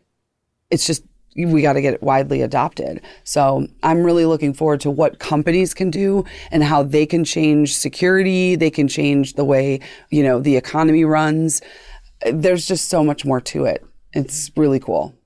It's 0.71 0.87
just 0.87 1.03
we 1.37 1.63
got 1.63 1.75
to 1.75 1.83
get 1.83 1.95
it 1.95 2.03
widely 2.03 2.43
adopted. 2.43 3.01
So 3.25 3.67
I'm 3.83 4.03
really 4.03 4.25
looking 4.25 4.55
forward 4.55 4.81
to 4.81 4.91
what 4.91 5.19
companies 5.19 5.75
can 5.75 5.91
do 5.91 6.25
and 6.51 6.65
how 6.65 6.83
they 6.83 7.07
can 7.07 7.25
change 7.25 7.77
security, 7.77 8.57
they 8.57 8.71
can 8.71 8.89
change 8.89 9.35
the 9.35 9.45
way, 9.45 9.81
you 10.11 10.23
know, 10.23 10.41
the 10.41 10.57
economy 10.57 11.05
runs. 11.05 11.61
There's 12.33 12.67
just 12.67 12.89
so 12.89 13.05
much 13.05 13.25
more 13.25 13.41
to 13.43 13.67
it. 13.67 13.85
It's 14.15 14.51
really 14.57 14.81
cool. 14.81 15.18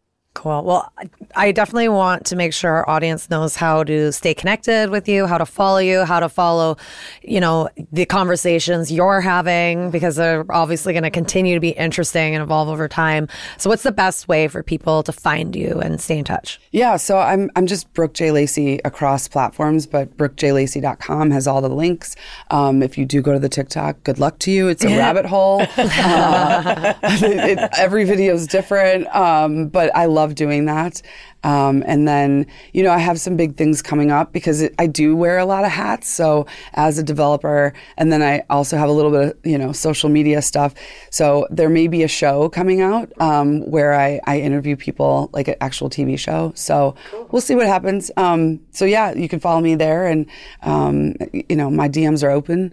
Cool. 0.42 0.64
Well, 0.64 0.92
I 1.37 1.52
definitely 1.52 1.88
want 1.88 2.26
to 2.26 2.35
make 2.35 2.52
sure 2.52 2.72
our 2.72 2.90
audience 2.90 3.31
knows 3.31 3.55
how 3.55 3.85
to 3.85 4.11
stay 4.11 4.35
connected 4.35 4.90
with 4.90 5.09
you, 5.09 5.28
how 5.28 5.38
to 5.38 5.46
follow 5.46 5.78
you, 5.78 6.05
how 6.05 6.18
to 6.18 6.28
follow, 6.28 6.78
you 7.22 7.38
know, 7.38 7.68
the 7.92 8.07
conversations 8.07 8.90
you're 8.90 9.20
having 9.20 9.92
because 9.92 10.16
they're 10.16 10.44
obviously 10.50 10.94
going 10.94 11.05
to 11.05 11.11
continue 11.11 11.55
to 11.55 11.61
be 11.61 11.68
interesting 11.68 12.35
and 12.35 12.42
evolve 12.42 12.68
over 12.68 12.88
time. 12.88 13.28
So, 13.57 13.70
what's 13.70 13.85
the 13.85 13.92
best 13.92 14.26
way 14.26 14.48
for 14.48 14.64
people 14.64 15.05
to 15.05 15.12
find 15.12 15.55
you 15.55 15.78
and 15.78 16.00
stay 16.00 16.18
in 16.18 16.24
touch? 16.24 16.61
Yeah, 16.72 16.96
so 16.96 17.18
I'm 17.18 17.48
I'm 17.55 17.68
just 17.68 17.92
Brooke 17.94 18.14
J 18.14 18.33
Lacey 18.33 18.81
across 18.85 19.28
platforms, 19.28 19.87
but 19.87 20.16
brookejlacey.com 20.16 21.31
has 21.31 21.46
all 21.46 21.61
the 21.61 21.68
links. 21.68 22.16
Um, 22.50 22.83
if 22.83 22.98
you 22.98 23.07
do 23.07 23.22
go 23.22 23.33
to 23.33 23.38
the 23.38 23.48
TikTok, 23.48 24.02
good 24.02 24.18
luck 24.18 24.40
to 24.40 24.50
you. 24.50 24.66
It's 24.66 24.83
a 24.83 24.88
rabbit 24.98 25.24
hole. 25.24 25.62
Uh, 25.78 26.94
it, 27.05 27.59
it, 27.59 27.70
every 27.78 28.02
video 28.02 28.35
is 28.35 28.48
different, 28.48 29.07
um, 29.14 29.68
but 29.68 29.94
I 29.94 30.07
love 30.07 30.32
love 30.33 30.37
doing 30.37 30.64
that. 30.66 31.03
Um, 31.45 31.83
and 31.87 32.07
then, 32.07 32.47
you 32.73 32.83
know, 32.83 32.90
I 32.90 32.99
have 32.99 33.21
some 33.21 33.37
big 33.37 33.57
things 33.57 33.83
coming 33.83 34.11
up 34.11 34.33
because 34.33 34.62
it, 34.62 34.75
I 34.79 34.87
do 34.87 35.16
wear 35.16 35.38
a 35.38 35.45
lot 35.45 35.64
of 35.64 35.71
hats. 35.71 36.09
So 36.09 36.47
as 36.75 36.99
a 36.99 37.03
developer, 37.03 37.73
and 37.97 38.12
then 38.12 38.23
I 38.23 38.45
also 38.49 38.77
have 38.77 38.88
a 38.88 38.92
little 38.92 39.11
bit 39.11 39.23
of, 39.23 39.37
you 39.45 39.59
know, 39.59 39.73
social 39.73 40.09
media 40.09 40.40
stuff. 40.40 40.75
So 41.11 41.47
there 41.51 41.68
may 41.68 41.88
be 41.88 42.03
a 42.05 42.09
show 42.09 42.49
coming 42.49 42.81
out 42.81 43.12
um, 43.21 43.68
where 43.71 43.95
I, 43.95 44.21
I 44.27 44.40
interview 44.40 44.77
people, 44.77 45.31
like 45.33 45.49
an 45.49 45.57
actual 45.61 45.90
TV 45.90 46.18
show. 46.18 46.53
So 46.55 46.95
cool. 47.11 47.29
we'll 47.33 47.42
see 47.42 47.57
what 47.57 47.66
happens. 47.66 48.11
Um, 48.16 48.61
so 48.71 48.85
yeah, 48.85 49.12
you 49.12 49.29
can 49.29 49.40
follow 49.40 49.61
me 49.61 49.75
there. 49.75 50.07
And, 50.07 50.27
um, 50.62 51.14
you 51.33 51.57
know, 51.57 51.71
my 51.71 51.88
DMs 51.88 52.23
are 52.23 52.31
open 52.31 52.73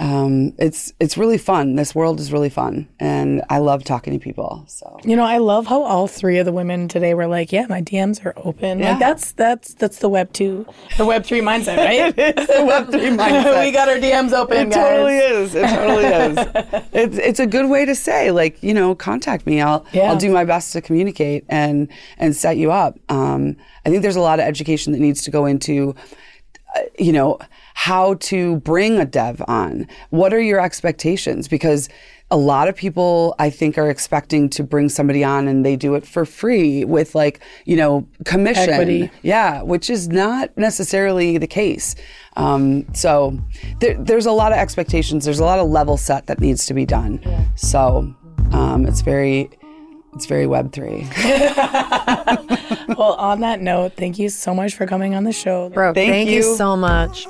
um, 0.00 0.54
it's 0.58 0.92
it's 1.00 1.18
really 1.18 1.38
fun. 1.38 1.74
This 1.74 1.92
world 1.92 2.20
is 2.20 2.32
really 2.32 2.50
fun, 2.50 2.88
and 3.00 3.42
I 3.50 3.58
love 3.58 3.82
talking 3.82 4.12
to 4.12 4.20
people. 4.20 4.64
So 4.68 5.00
you 5.02 5.16
know, 5.16 5.24
I 5.24 5.38
love 5.38 5.66
how 5.66 5.82
all 5.82 6.06
three 6.06 6.38
of 6.38 6.46
the 6.46 6.52
women 6.52 6.86
today 6.86 7.14
were 7.14 7.26
like, 7.26 7.50
"Yeah, 7.50 7.66
my 7.68 7.82
DMs 7.82 8.24
are 8.24 8.32
open." 8.36 8.78
Yeah. 8.78 8.90
Like 8.90 9.00
that's 9.00 9.32
that's 9.32 9.74
that's 9.74 9.98
the 9.98 10.08
Web 10.08 10.32
two, 10.32 10.66
the 10.98 11.04
Web 11.04 11.24
three 11.24 11.40
mindset, 11.50 11.78
right? 11.78 12.14
it's 12.16 12.46
the 12.46 12.64
Web 12.64 12.90
three 12.90 13.00
mindset. 13.08 13.64
we 13.64 13.72
got 13.72 13.88
our 13.88 13.96
DMs 13.96 14.32
open. 14.32 14.68
It 14.68 14.70
guys. 14.70 14.74
totally 14.74 15.16
is. 15.16 15.54
It 15.56 15.68
totally 15.68 16.04
is. 16.04 16.84
it's 16.92 17.18
it's 17.18 17.40
a 17.40 17.46
good 17.46 17.68
way 17.68 17.84
to 17.84 17.96
say, 17.96 18.30
like, 18.30 18.62
you 18.62 18.74
know, 18.74 18.94
contact 18.94 19.46
me. 19.46 19.60
I'll 19.60 19.84
yeah. 19.92 20.10
I'll 20.10 20.16
do 20.16 20.30
my 20.30 20.44
best 20.44 20.72
to 20.74 20.80
communicate 20.80 21.44
and 21.48 21.88
and 22.18 22.36
set 22.36 22.56
you 22.56 22.70
up. 22.70 22.96
Um, 23.08 23.56
I 23.84 23.90
think 23.90 24.02
there's 24.02 24.16
a 24.16 24.20
lot 24.20 24.38
of 24.38 24.44
education 24.44 24.92
that 24.92 25.00
needs 25.00 25.22
to 25.22 25.32
go 25.32 25.44
into, 25.46 25.96
uh, 26.76 26.82
you 27.00 27.12
know 27.12 27.40
how 27.78 28.14
to 28.14 28.56
bring 28.56 28.98
a 28.98 29.04
dev 29.04 29.40
on. 29.46 29.86
What 30.10 30.34
are 30.34 30.40
your 30.40 30.58
expectations? 30.58 31.46
Because 31.46 31.88
a 32.28 32.36
lot 32.36 32.66
of 32.66 32.74
people, 32.74 33.36
I 33.38 33.50
think, 33.50 33.78
are 33.78 33.88
expecting 33.88 34.50
to 34.50 34.64
bring 34.64 34.88
somebody 34.88 35.22
on 35.22 35.46
and 35.46 35.64
they 35.64 35.76
do 35.76 35.94
it 35.94 36.04
for 36.04 36.24
free 36.24 36.84
with 36.84 37.14
like, 37.14 37.40
you 37.66 37.76
know, 37.76 38.04
commission. 38.24 38.70
Equity. 38.70 39.12
Yeah, 39.22 39.62
which 39.62 39.88
is 39.90 40.08
not 40.08 40.50
necessarily 40.58 41.38
the 41.38 41.46
case. 41.46 41.94
Um, 42.34 42.84
so 42.94 43.38
there, 43.78 43.94
there's 43.94 44.26
a 44.26 44.32
lot 44.32 44.50
of 44.50 44.58
expectations. 44.58 45.24
There's 45.24 45.38
a 45.38 45.44
lot 45.44 45.60
of 45.60 45.68
level 45.68 45.96
set 45.96 46.26
that 46.26 46.40
needs 46.40 46.66
to 46.66 46.74
be 46.74 46.84
done. 46.84 47.20
Yeah. 47.24 47.44
So 47.54 48.12
um, 48.50 48.86
it's 48.86 49.02
very, 49.02 49.50
it's 50.14 50.26
very 50.26 50.46
Web3. 50.46 51.06
well, 52.98 53.12
on 53.12 53.38
that 53.42 53.60
note, 53.60 53.92
thank 53.92 54.18
you 54.18 54.30
so 54.30 54.52
much 54.52 54.74
for 54.74 54.84
coming 54.84 55.14
on 55.14 55.22
the 55.22 55.32
show. 55.32 55.68
Bro, 55.68 55.94
thank, 55.94 56.10
thank 56.10 56.28
you. 56.28 56.38
you 56.38 56.56
so 56.56 56.76
much. 56.76 57.24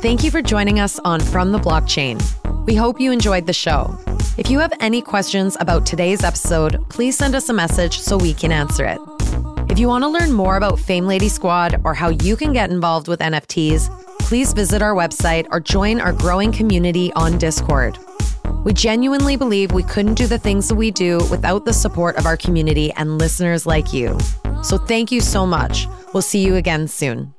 Thank 0.00 0.24
you 0.24 0.30
for 0.30 0.40
joining 0.40 0.80
us 0.80 0.98
on 1.00 1.20
From 1.20 1.52
the 1.52 1.58
Blockchain. 1.58 2.18
We 2.64 2.74
hope 2.74 2.98
you 2.98 3.12
enjoyed 3.12 3.46
the 3.46 3.52
show. 3.52 3.98
If 4.38 4.48
you 4.48 4.58
have 4.58 4.72
any 4.80 5.02
questions 5.02 5.58
about 5.60 5.84
today's 5.84 6.24
episode, 6.24 6.82
please 6.88 7.18
send 7.18 7.34
us 7.34 7.50
a 7.50 7.52
message 7.52 7.98
so 7.98 8.16
we 8.16 8.32
can 8.32 8.50
answer 8.50 8.86
it. 8.86 8.98
If 9.70 9.78
you 9.78 9.88
want 9.88 10.02
to 10.04 10.08
learn 10.08 10.32
more 10.32 10.56
about 10.56 10.80
Fame 10.80 11.06
Lady 11.06 11.28
Squad 11.28 11.82
or 11.84 11.92
how 11.92 12.08
you 12.08 12.34
can 12.34 12.54
get 12.54 12.70
involved 12.70 13.08
with 13.08 13.20
NFTs, 13.20 13.90
please 14.20 14.54
visit 14.54 14.80
our 14.80 14.94
website 14.94 15.46
or 15.50 15.60
join 15.60 16.00
our 16.00 16.14
growing 16.14 16.50
community 16.50 17.12
on 17.12 17.36
Discord. 17.36 17.98
We 18.64 18.72
genuinely 18.72 19.36
believe 19.36 19.72
we 19.72 19.82
couldn't 19.82 20.14
do 20.14 20.26
the 20.26 20.38
things 20.38 20.66
that 20.70 20.76
we 20.76 20.90
do 20.90 21.18
without 21.30 21.66
the 21.66 21.74
support 21.74 22.16
of 22.16 22.24
our 22.24 22.38
community 22.38 22.90
and 22.92 23.18
listeners 23.18 23.66
like 23.66 23.92
you. 23.92 24.18
So 24.62 24.78
thank 24.78 25.12
you 25.12 25.20
so 25.20 25.44
much. 25.44 25.86
We'll 26.14 26.22
see 26.22 26.42
you 26.42 26.56
again 26.56 26.88
soon. 26.88 27.34